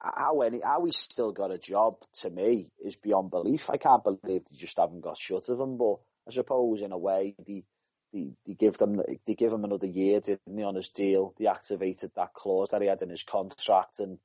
[0.00, 3.70] How any, how he's still got a job to me is beyond belief.
[3.70, 6.98] I can't believe they just haven't got shut of him, but I suppose in a
[6.98, 7.64] way they,
[8.12, 11.34] they, they give them, they give him another year, didn't they, on his deal?
[11.38, 14.18] They activated that clause that he had in his contract and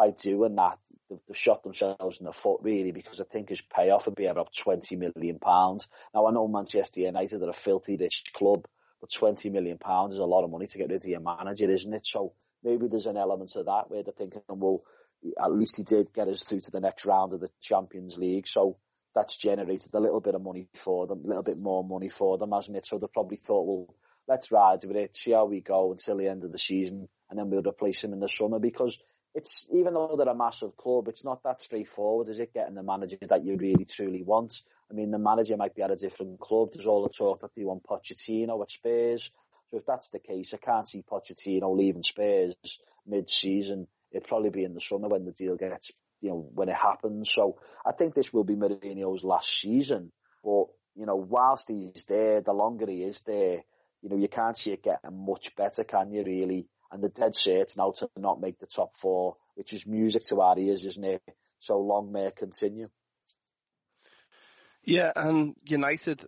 [0.00, 0.78] by doing that,
[1.10, 4.24] they've, they've shot themselves in the foot really because I think his payoff would be
[4.24, 5.88] about twenty million pounds.
[6.14, 8.66] Now I know Manchester United are a filthy rich club,
[9.02, 11.70] but twenty million pounds is a lot of money to get rid of your manager,
[11.70, 12.06] isn't it?
[12.06, 12.32] So
[12.64, 14.80] maybe there's an element of that where they're thinking, well,
[15.38, 18.48] at least he did get us through to the next round of the Champions League,
[18.48, 18.78] so
[19.14, 22.38] that's generated a little bit of money for them, a little bit more money for
[22.38, 22.86] them, hasn't it?
[22.86, 23.94] So they probably thought, well,
[24.28, 27.38] let's ride with it, see how we go until the end of the season, and
[27.38, 28.98] then we'll replace him in the summer because
[29.34, 32.52] it's even though they're a massive club, it's not that straightforward, is it?
[32.52, 34.62] Getting the manager that you really truly want.
[34.90, 36.70] I mean, the manager might be at a different club.
[36.72, 39.30] There's all the talk that they want Pochettino at Spurs.
[39.70, 42.56] So if that's the case, I can't see Pochettino leaving Spurs
[43.06, 43.86] mid-season.
[44.10, 47.30] It'd probably be in the summer when the deal gets, you know, when it happens.
[47.30, 50.12] So I think this will be Mourinho's last season.
[50.44, 53.62] But you know, whilst he's there, the longer he is there,
[54.02, 56.24] you know, you can't see it getting much better, can you?
[56.24, 56.68] Really?
[56.90, 60.40] and the dead set now to not make the top four, which is music to
[60.40, 61.22] our ears, isn't it?
[61.60, 62.88] So long may it continue.
[64.82, 66.24] Yeah, and United,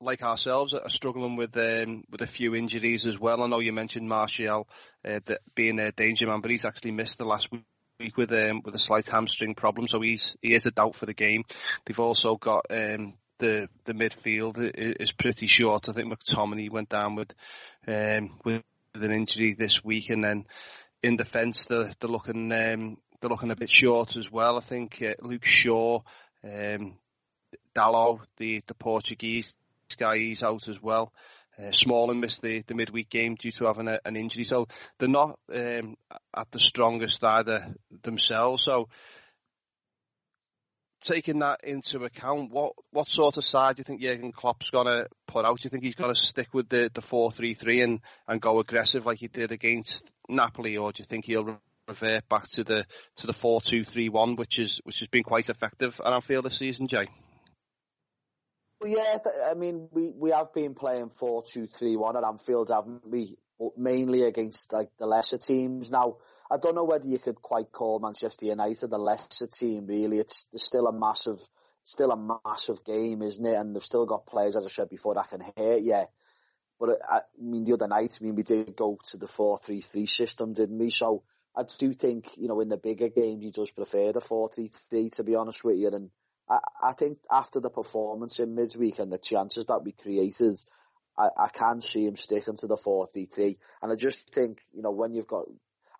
[0.00, 3.42] like ourselves, are struggling with um, with a few injuries as well.
[3.42, 4.66] I know you mentioned Martial
[5.04, 5.20] uh,
[5.54, 7.48] being a danger man, but he's actually missed the last
[7.98, 11.06] week with um, with a slight hamstring problem, so he's he is a doubt for
[11.06, 11.44] the game.
[11.84, 15.88] They've also got um, the the midfield is pretty short.
[15.88, 17.32] I think McTominay went down with
[17.86, 18.62] um, with
[18.94, 20.44] an injury this week, and then
[21.02, 24.56] in defence they're, they're looking um, they're looking a bit short as well.
[24.56, 26.00] I think uh, Luke Shaw,
[26.44, 26.94] um,
[27.74, 29.52] Dalot, the the Portuguese
[29.98, 31.12] guy, he's out as well.
[31.58, 34.66] Uh, Smalling missed the, the midweek game due to having a, an injury, so
[34.98, 35.96] they're not um,
[36.34, 38.64] at the strongest either themselves.
[38.64, 38.88] So
[41.02, 44.86] taking that into account, what what sort of side do you think Jurgen Klopp's going
[44.86, 45.58] to put out?
[45.58, 48.40] Do you think he's going to stick with the the four three three and and
[48.40, 52.64] go aggressive like he did against Napoli, or do you think he'll revert back to
[52.64, 52.86] the
[53.16, 56.44] to the four two three one, which is which has been quite effective at Anfield
[56.44, 57.08] this season, Jay?
[58.82, 59.18] Well, yeah,
[59.48, 63.36] I mean, we, we have been playing four two three one at Anfield, haven't we?
[63.56, 65.88] But mainly against like the lesser teams.
[65.88, 66.16] Now,
[66.50, 69.86] I don't know whether you could quite call Manchester United a lesser team.
[69.86, 71.40] Really, it's still a massive,
[71.84, 73.54] still a massive game, isn't it?
[73.54, 76.02] And they've still got players, as I said before, that can hit you.
[76.80, 80.06] But uh, I mean, the other night, I mean, we did go to the four-three-three
[80.06, 80.90] system, didn't we?
[80.90, 81.22] So
[81.56, 85.10] I do think, you know, in the bigger games, he does prefer the four-three-three.
[85.10, 86.10] To be honest with you, and
[86.48, 90.58] I, I think after the performance in midweek and the chances that we created,
[91.18, 93.58] I, I can see him sticking to the four-three-three.
[93.82, 95.44] And I just think, you know, when you've got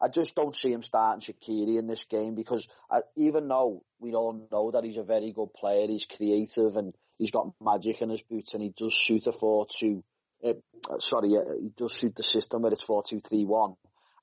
[0.02, 4.14] I just don't see him starting Shaqiri in this game because I, even though we
[4.14, 8.11] all know that he's a very good player, he's creative and he's got magic in
[8.11, 10.02] his boots and he does shoot a 4-2,
[10.44, 10.55] uh,
[10.98, 13.76] sorry, uh, he does suit the system where it's 4-2-3-1.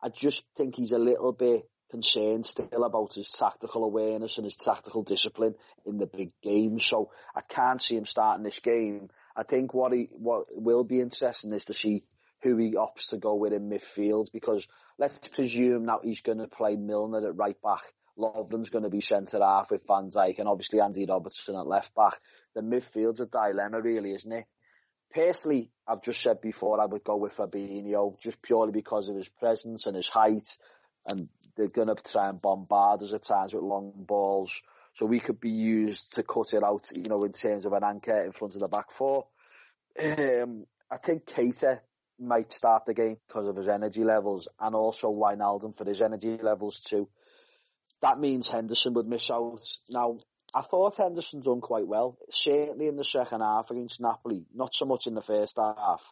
[0.04, 4.56] I just think he's a little bit concerned still about his tactical awareness and his
[4.56, 6.86] tactical discipline in the big games.
[6.86, 9.10] So I can't see him starting this game.
[9.36, 12.04] I think what he, what will be interesting is to see
[12.42, 16.48] who he opts to go with in midfield because let's presume now he's going to
[16.48, 17.84] play Milner at right back.
[18.18, 21.96] Lovren's going to be centre half with Van Dijk and obviously Andy Robertson at left
[21.96, 22.20] back.
[22.54, 24.46] The midfield's a dilemma really, isn't it?
[25.12, 29.30] Personally, I've just said before I would go with Fabinho just purely because of his
[29.30, 30.48] presence and his height
[31.08, 31.28] and
[31.60, 34.62] they're going to try and bombard us at times with long balls.
[34.96, 37.84] So we could be used to cut it out, you know, in terms of an
[37.84, 39.28] anchor in front of the back four.
[40.02, 41.82] Um, I think Keita
[42.18, 46.38] might start the game because of his energy levels and also Wijnaldum for his energy
[46.42, 47.10] levels too.
[48.02, 49.60] That means Henderson would miss out.
[49.90, 50.18] Now,
[50.56, 54.86] I thought Henderson done quite well, certainly in the second half against Napoli, not so
[54.86, 56.12] much in the first half.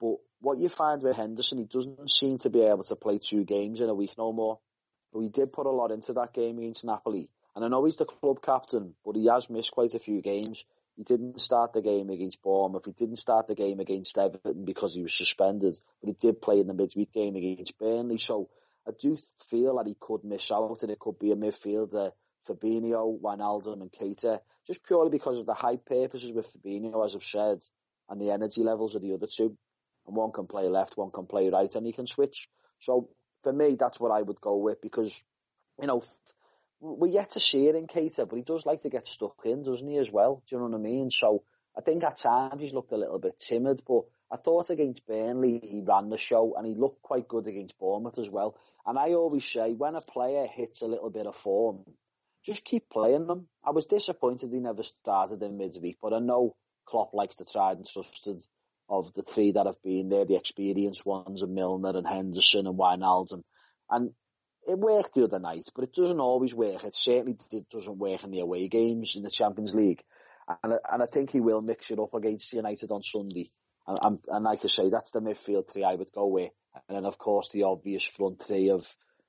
[0.00, 3.44] But what you find with Henderson, he doesn't seem to be able to play two
[3.44, 4.60] games in a week no more.
[5.12, 7.30] But he did put a lot into that game against Napoli.
[7.56, 10.64] And I know he's the club captain, but he has missed quite a few games.
[10.96, 12.84] He didn't start the game against Bournemouth.
[12.84, 16.60] He didn't start the game against Everton because he was suspended, but he did play
[16.60, 18.18] in the midweek game against Burnley.
[18.18, 18.48] So
[18.86, 19.16] I do
[19.48, 22.12] feel that he could miss out and it could be a midfielder,
[22.48, 27.24] Fabinho, Wijnaldum and Keita, just purely because of the high purposes with Fabinho, as I've
[27.24, 27.58] said,
[28.08, 29.56] and the energy levels of the other two.
[30.08, 32.48] And one can play left, one can play right, and he can switch.
[32.80, 33.10] So
[33.44, 35.22] for me, that's what I would go with because,
[35.80, 36.02] you know,
[36.80, 39.62] we're yet to see it in Keita, but he does like to get stuck in,
[39.62, 40.42] doesn't he, as well?
[40.48, 41.10] Do you know what I mean?
[41.10, 41.42] So
[41.76, 45.60] I think at times he's looked a little bit timid, but I thought against Burnley
[45.62, 48.56] he ran the show and he looked quite good against Bournemouth as well.
[48.86, 51.84] And I always say when a player hits a little bit of form,
[52.44, 53.48] just keep playing them.
[53.64, 57.72] I was disappointed he never started in midweek, but I know Klopp likes to try
[57.72, 58.42] and trusted
[58.88, 62.78] of the three that have been there, the experienced ones of Milner and Henderson and
[62.78, 63.42] Wijnaldum.
[63.90, 64.10] And
[64.66, 66.84] it worked the other night, but it doesn't always work.
[66.84, 67.36] It certainly
[67.70, 70.02] doesn't work in the away games in the Champions League.
[70.62, 73.50] And, and I think he will mix it up against United on Sunday.
[73.86, 76.50] And, and, and like I say, that's the midfield three I would go with.
[76.88, 78.86] And then of course the obvious front three of,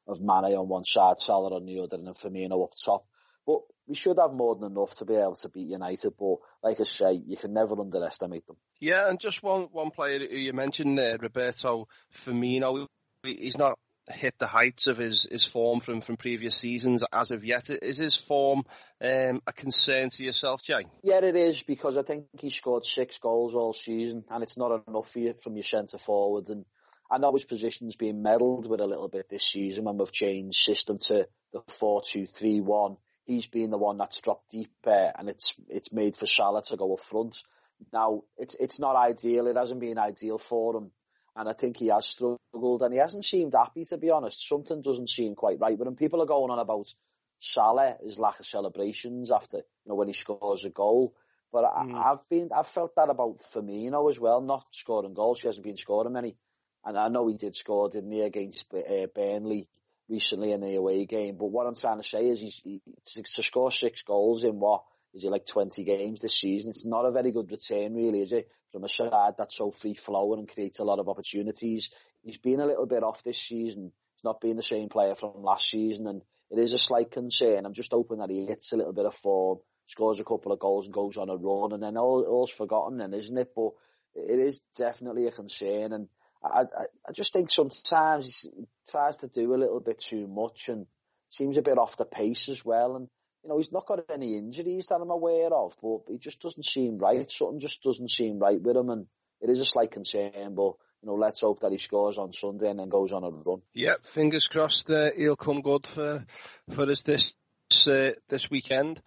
[0.07, 3.05] of Mane on one side, Salah on the other, and then Firmino up top.
[3.49, 6.13] But we should have more than enough to be able to beat United.
[6.19, 8.57] But like I say, you can never underestimate them.
[8.79, 12.85] Yeah, and just one one player who you mentioned there, Roberto Firmino.
[13.23, 17.43] He's not hit the heights of his, his form from, from previous seasons as of
[17.43, 17.71] yet.
[17.71, 18.65] Is his form
[19.01, 20.85] um, a concern to yourself, Jay?
[21.01, 24.83] Yeah, it is because I think he scored six goals all season, and it's not
[24.87, 26.49] enough for you from your centre forward.
[26.49, 26.65] And
[27.09, 30.59] I know his position's being meddled with a little bit this season when we've changed
[30.59, 32.97] system to the four two three one.
[33.29, 36.93] He's been the one that's dropped deeper, and it's it's made for Salah to go
[36.93, 37.41] up front.
[37.93, 39.47] Now it's it's not ideal.
[39.47, 40.91] It hasn't been ideal for him
[41.35, 44.45] and I think he has struggled and he hasn't seemed happy to be honest.
[44.45, 45.95] Something doesn't seem quite right with him.
[45.95, 46.93] People are going on about
[47.39, 51.15] Salah, his lack of celebrations after, you know, when he scores a goal.
[51.51, 51.95] But mm.
[51.95, 55.39] I, have been, I've felt that about Firmino as well, not scoring goals.
[55.39, 56.35] He hasn't been scoring many.
[56.83, 59.67] And I know he did score, didn't he, against uh, Burnley
[60.09, 61.37] recently in the away game.
[61.37, 62.81] But what I'm trying to say is he's, he,
[63.13, 66.71] to, score six goals in what is it like 20 games this season?
[66.71, 68.49] It's not a very good return, really, is it?
[68.71, 71.89] From a side that's so free flowing and creates a lot of opportunities.
[72.23, 73.91] He's been a little bit off this season.
[74.15, 77.65] He's not been the same player from last season, and it is a slight concern.
[77.65, 80.59] I'm just hoping that he hits a little bit of form, scores a couple of
[80.59, 83.53] goals, and goes on a run, and then all, all's forgotten, then, isn't it?
[83.55, 83.71] But
[84.13, 86.09] it is definitely a concern, and
[86.43, 90.69] I, I, I just think sometimes he tries to do a little bit too much
[90.69, 90.85] and
[91.29, 93.07] seems a bit off the pace as well, and
[93.43, 96.65] you know, he's not got any injuries that I'm aware of, but he just doesn't
[96.65, 97.29] seem right.
[97.29, 99.07] Something just doesn't seem right with him, and
[99.41, 100.55] it is a slight concern.
[100.55, 103.29] But you know, let's hope that he scores on Sunday and then goes on a
[103.29, 103.61] run.
[103.73, 106.25] Yep, fingers crossed uh, he'll come good for
[106.71, 107.33] for us this
[107.87, 109.01] uh, this weekend.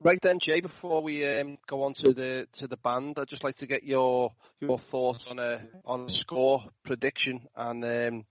[0.00, 0.60] Right then, Jay.
[0.60, 3.84] Before we um, go on to the to the band, I'd just like to get
[3.84, 8.24] your your thoughts on a on a score prediction and um,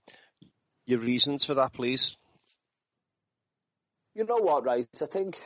[0.86, 2.14] your reasons for that, please.
[4.14, 4.86] You know what, right?
[5.02, 5.36] I think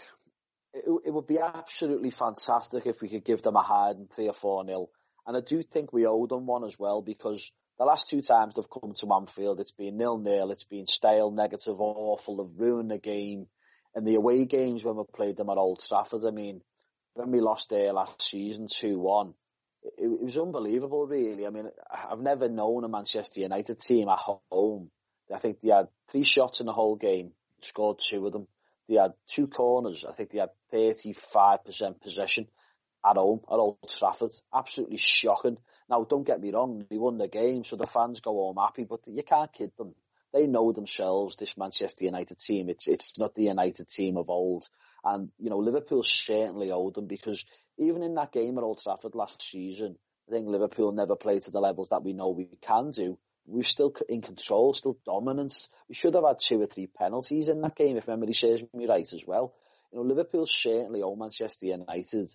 [0.74, 4.28] it, it would be absolutely fantastic if we could give them a hard and three
[4.28, 4.90] or four nil.
[5.26, 8.56] And I do think we owe them one as well because the last two times
[8.56, 12.90] they've come to Anfield, it's been nil nil, it's been stale, negative, awful, they've ruined
[12.90, 13.46] the game.
[13.98, 16.62] And the away games when we played them at Old Trafford, I mean,
[17.14, 19.34] when we lost there last season 2-1,
[19.82, 21.44] it, it was unbelievable really.
[21.44, 24.92] I mean, I've never known a Manchester United team at home.
[25.34, 28.46] I think they had three shots in the whole game, scored two of them.
[28.88, 30.04] They had two corners.
[30.08, 32.46] I think they had 35% possession
[33.04, 34.30] at home at Old Trafford.
[34.54, 35.58] Absolutely shocking.
[35.90, 38.84] Now, don't get me wrong, they won the game, so the fans go home happy,
[38.84, 39.96] but you can't kid them.
[40.32, 42.68] They know themselves, this Manchester United team.
[42.68, 44.68] It's, it's not the United team of old.
[45.04, 47.44] And, you know, Liverpool certainly owed them because
[47.78, 49.96] even in that game at Old Trafford last season,
[50.28, 53.58] I think Liverpool never played to the levels that we know we can do we
[53.58, 55.68] were still in control, still dominant.
[55.88, 58.86] We should have had two or three penalties in that game, if memory serves me
[58.86, 59.54] right as well.
[59.90, 62.30] You know, Liverpool certainly owe Manchester United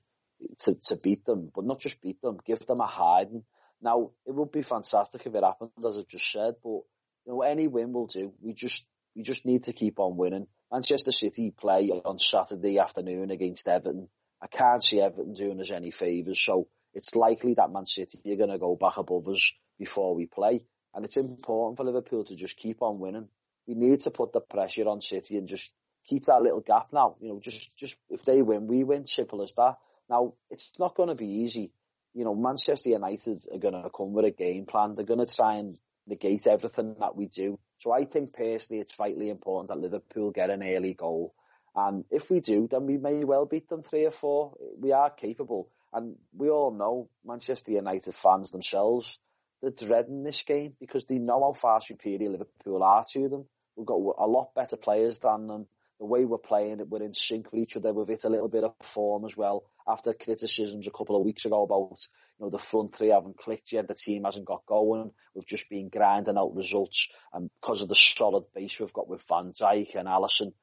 [0.60, 3.44] to, to beat them, but not just beat them, give them a hiding.
[3.80, 6.82] Now, it would be fantastic if it happened, as I've just said, but
[7.26, 8.34] you know, any win will do.
[8.42, 10.48] We just, we just need to keep on winning.
[10.72, 14.10] Manchester City play on Saturday afternoon against Everton.
[14.42, 18.38] I can't see Everton doing us any favours, so it's likely that Man City are
[18.38, 20.66] going to go back above us before we play.
[20.94, 23.30] And it's important for Liverpool to just keep on winning.
[23.68, 25.72] We need to put the pressure on City and just
[26.06, 27.16] keep that little gap now.
[27.20, 29.08] You know, just, just if they win, we win.
[29.08, 29.78] Simple as that.
[30.10, 31.72] Now, it's not going to be easy.
[32.14, 34.96] You know, Manchester United are going to come with a game plan.
[34.96, 35.74] They're going to try and
[36.08, 37.60] negate everything that we do.
[37.80, 41.34] So I think personally it's vitally important that Liverpool get an early goal.
[41.76, 44.56] And if we do, then we may well beat them three or four.
[44.78, 45.70] We are capable.
[45.92, 49.18] And we all know Manchester United fans themselves
[49.64, 53.46] they're dreading this game because they know how far superior Liverpool are to them.
[53.78, 55.68] we've got a lot better players than them.
[56.00, 57.94] The way we're playing we're in sync with each other.
[57.94, 59.64] We've hit a little bit of form as well.
[59.88, 61.98] After criticisms a couple of weeks ago about,
[62.40, 65.12] you know, the front three haven't clicked yet, the team hasn't got going.
[65.34, 69.24] We've just been grinding out results, and because of the solid base we've got with
[69.30, 70.54] Van Dijk and Alisson,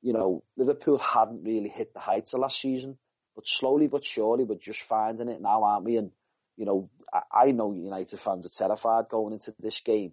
[0.00, 2.98] you know, Liverpool hadn't really hit the heights of last season,
[3.34, 5.96] but slowly but surely we're just finding it now, aren't we?
[5.96, 6.10] And
[6.56, 10.12] you know, I, I know United fans are terrified going into this game,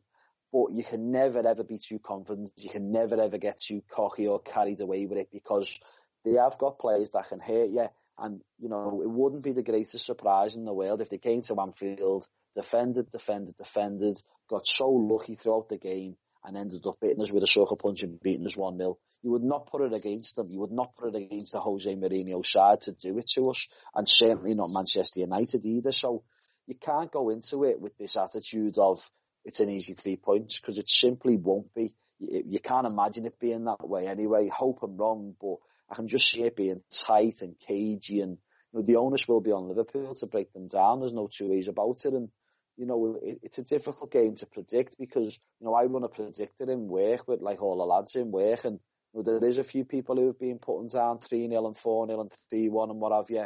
[0.56, 2.50] but you can never ever be too confident.
[2.56, 5.82] You can never ever get too cocky or carried away with it because
[6.24, 7.88] they have got players that can hurt you.
[8.18, 11.42] And, you know, it wouldn't be the greatest surprise in the world if they came
[11.42, 14.16] to Anfield, defended, defended, defended,
[14.50, 18.04] got so lucky throughout the game and ended up beating us with a sucker punch
[18.04, 18.96] and beating us 1-0.
[19.24, 20.48] You would not put it against them.
[20.50, 23.68] You would not put it against the Jose Mourinho side to do it to us
[23.94, 25.92] and certainly not Manchester United either.
[25.92, 26.24] So
[26.66, 29.06] you can't go into it with this attitude of
[29.46, 31.94] it's an easy three points because it simply won't be.
[32.20, 34.50] You, you can't imagine it being that way anyway.
[34.50, 35.58] Hope I'm wrong, but
[35.90, 38.38] I can just see it being tight and cagey and
[38.74, 41.00] you know, the onus will be on Liverpool to break them down.
[41.00, 42.14] There's no two ways about it.
[42.14, 42.30] And,
[42.76, 46.10] you know, it, it's a difficult game to predict because, you know, I run a
[46.10, 48.80] predictor in work with like all the lads in work and
[49.14, 52.20] you know, there is a few people who have been putting down 3-0 and 4-0
[52.20, 53.46] and 3-1 and what have you.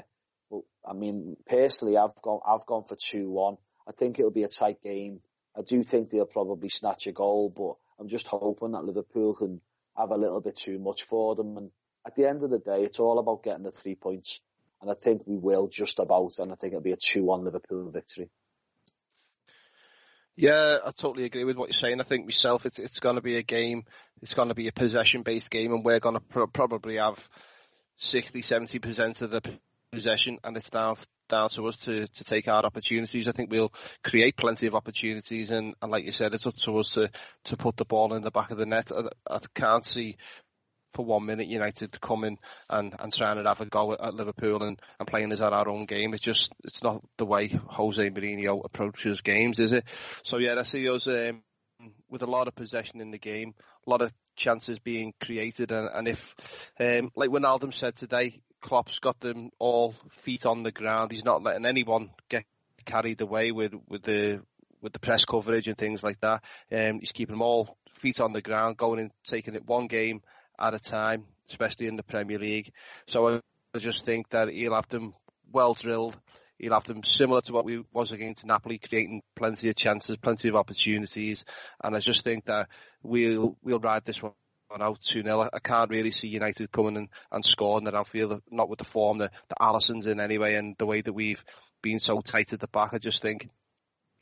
[0.49, 3.57] But I mean, personally, I've gone, I've gone for 2-1.
[3.87, 5.21] I think it'll be a tight game.
[5.57, 9.61] I do think they'll probably snatch a goal, but I'm just hoping that Liverpool can
[9.97, 11.57] have a little bit too much for them.
[11.57, 11.71] And
[12.05, 14.39] at the end of the day, it's all about getting the three points.
[14.81, 17.91] And I think we will just about, and I think it'll be a 2-1 Liverpool
[17.91, 18.29] victory.
[20.37, 21.99] Yeah, I totally agree with what you're saying.
[21.99, 23.83] I think myself, it's it's going to be a game.
[24.21, 27.19] It's going to be a possession-based game, and we're going to pro- probably have
[27.97, 29.41] 60, 70 percent of the
[29.91, 30.95] possession, and it's down
[31.29, 33.27] down to us to, to take our opportunities.
[33.27, 33.73] I think we'll
[34.03, 37.09] create plenty of opportunities, and, and like you said, it's up to us to,
[37.45, 38.91] to put the ball in the back of the net.
[38.91, 40.17] I, I can't see
[40.93, 42.37] for one minute United coming
[42.69, 45.69] and, and trying to have a go at, Liverpool and, and playing as at our
[45.69, 46.13] own game.
[46.13, 49.85] It's just it's not the way Jose Mourinho approaches games, is it?
[50.23, 51.43] So yeah, I see us um,
[52.09, 53.53] with a lot of possession in the game,
[53.85, 56.35] a lot of chances being created, and, and if
[56.79, 59.93] um, like Wijnaldum said today, Klopp's got them all
[60.23, 61.11] feet on the ground.
[61.11, 62.45] He's not letting anyone get
[62.85, 64.41] carried away with, with the
[64.81, 66.41] with the press coverage and things like that.
[66.71, 70.21] Um, he's keeping them all feet on the ground, going and taking it one game
[70.57, 72.71] at a time, especially in the Premier League.
[73.07, 73.41] So I,
[73.73, 75.13] I just think that he'll have them
[75.51, 76.17] well drilled.
[76.57, 80.49] He'll have them similar to what we was against Napoli, creating plenty of chances, plenty
[80.49, 81.45] of opportunities,
[81.81, 82.67] and I just think that
[83.01, 84.33] we'll we'll ride this one
[84.69, 85.49] gone out 2 0.
[85.51, 89.19] I can't really see United coming and, and scoring at Anfield, not with the form
[89.19, 91.43] that, that Alisson's in anyway, and the way that we've
[91.81, 92.93] been so tight at the back.
[92.93, 93.49] I just think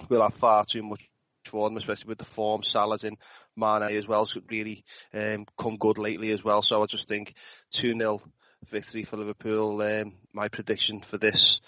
[0.09, 1.01] we'll have far too much
[1.45, 2.63] for them, especially with the form.
[2.63, 3.17] Salah's in,
[3.55, 4.83] Mane as well, so really
[5.13, 6.61] um, come good lately as well.
[6.61, 7.33] So I just think
[7.71, 8.21] 2 0
[8.69, 9.81] victory for Liverpool.
[9.81, 11.59] Um, my prediction for this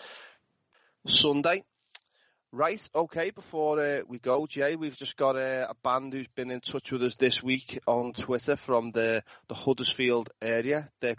[1.07, 1.63] Sunday.
[2.51, 6.49] Right, okay, before uh, we go, Jay, we've just got a, a, band who's been
[6.49, 10.89] in touch with us this week on Twitter from the, the Huddersfield area.
[10.99, 11.15] They're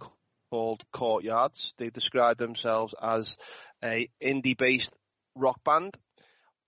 [0.51, 1.73] called Courtyards.
[1.79, 3.37] They describe themselves as
[3.81, 4.91] a indie-based
[5.37, 5.97] rock band.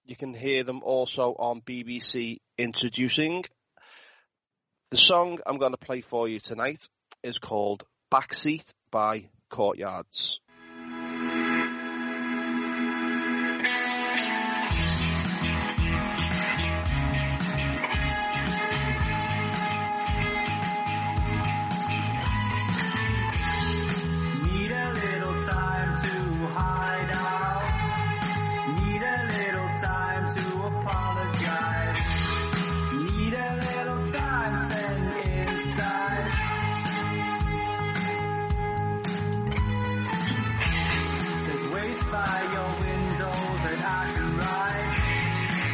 [0.04, 3.42] You can hear them also on BBC Introducing.
[4.92, 6.88] The song I'm going to play for you tonight
[7.24, 7.82] is called
[8.14, 10.38] Backseat by Courtyards.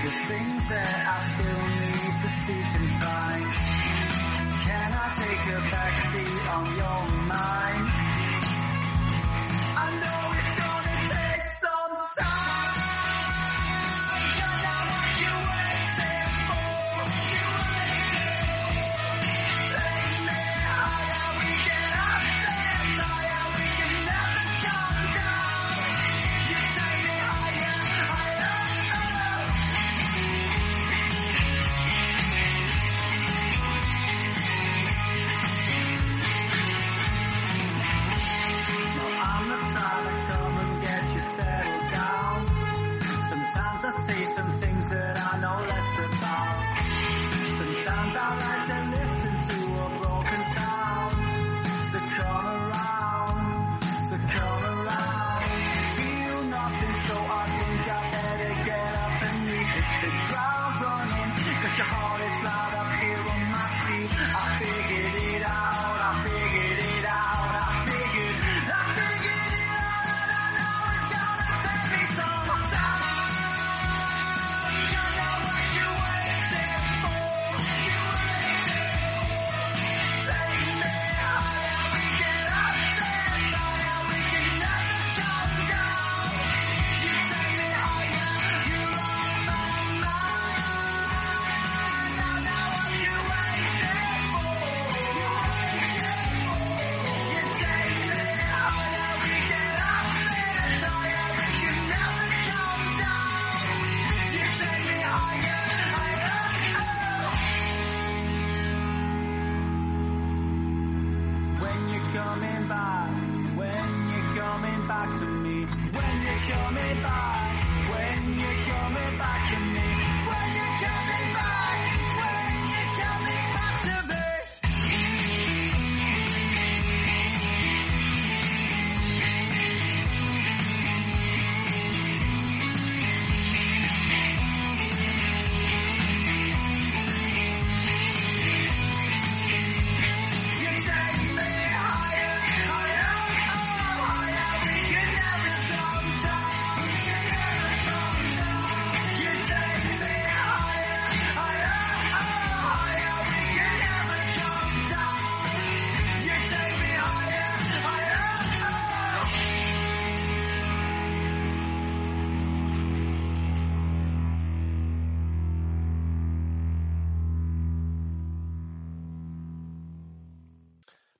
[0.08, 3.44] There's things that I still need to seek and find.
[4.64, 7.17] Can I take a backseat on your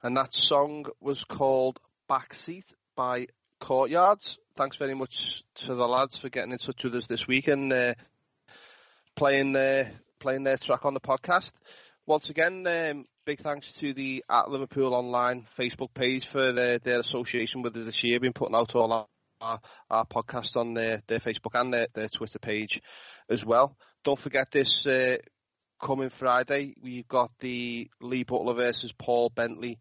[0.02, 1.78] And that song was called
[2.08, 2.64] Backseat
[2.96, 3.26] by
[3.60, 4.38] Courtyards.
[4.56, 7.72] Thanks very much to the lads for getting in touch with us this week and
[7.72, 7.94] uh,
[9.16, 9.90] playing uh,
[10.20, 11.52] playing their track on the podcast.
[12.06, 17.00] Once again, um, big thanks to the at Liverpool Online Facebook page for their, their
[17.00, 18.20] association with us this year.
[18.20, 19.06] Been putting out all our,
[19.40, 22.80] our, our podcasts on their, their Facebook and their, their Twitter page
[23.28, 23.76] as well.
[24.04, 25.16] Don't forget this uh,
[25.80, 29.78] coming Friday, we've got the Lee Butler versus Paul Bentley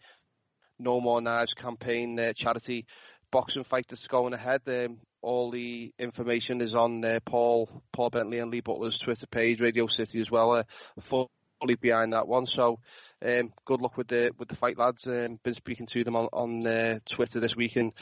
[0.79, 2.85] No More Knives campaign uh, charity
[3.31, 4.61] boxing fight that's going ahead.
[4.67, 9.59] Um, all the information is on uh, Paul Paul Bentley and Lee Butler's Twitter page,
[9.59, 10.51] Radio City as well.
[10.51, 10.63] Uh,
[11.01, 12.45] fully behind that one.
[12.45, 12.79] So
[13.25, 15.07] um, good luck with the with the fight lads.
[15.07, 17.93] Um, been speaking to them on on uh, Twitter this week, and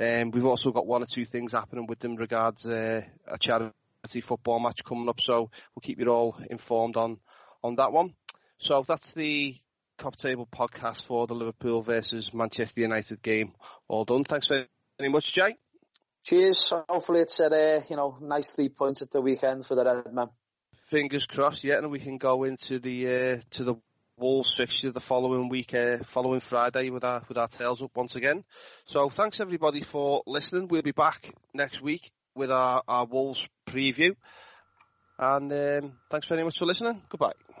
[0.00, 4.20] um, we've also got one or two things happening with them regards uh, a charity
[4.22, 5.20] football match coming up.
[5.20, 7.18] So we'll keep you all informed on
[7.62, 8.14] on that one.
[8.58, 9.56] So that's the
[9.98, 13.52] Kop Table podcast for the Liverpool versus Manchester United game.
[13.88, 14.24] All done.
[14.24, 14.68] Thanks very
[15.00, 15.56] much, Jay.
[16.24, 16.72] Cheers.
[16.88, 20.12] Hopefully it's a uh, you know nice three points at the weekend for the Red
[20.12, 20.28] Man.
[20.88, 21.64] Fingers crossed.
[21.64, 23.74] Yeah, and we can go into the uh, to the
[24.18, 28.16] Wolves fixture the following week, uh, following Friday with our with our tails up once
[28.16, 28.44] again.
[28.86, 30.68] So thanks everybody for listening.
[30.68, 34.16] We'll be back next week with our, our Wolves preview.
[35.18, 37.02] And um, thanks very much for listening.
[37.08, 37.45] Goodbye.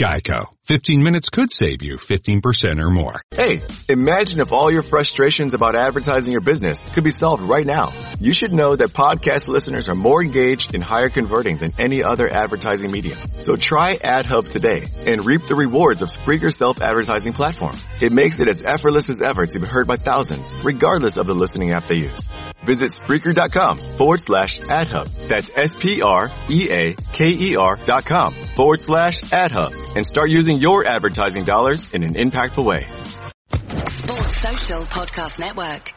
[0.00, 0.46] Geico.
[0.64, 3.20] 15 minutes could save you 15% or more.
[3.36, 7.92] Hey, imagine if all your frustrations about advertising your business could be solved right now.
[8.18, 12.32] You should know that podcast listeners are more engaged and higher converting than any other
[12.32, 13.18] advertising medium.
[13.40, 17.76] So try AdHub today and reap the rewards of Spreaker's self-advertising platform.
[18.00, 21.34] It makes it as effortless as ever to be heard by thousands, regardless of the
[21.34, 22.26] listening app they use.
[22.64, 25.28] Visit Spreaker.com forward slash AdHub.
[25.28, 26.18] That's S-P-R-E-A-K-E-R
[27.84, 32.86] dot com forward slash AdHub and start using your advertising dollars in an impactful way.
[33.88, 35.90] Sports Social Podcast Network.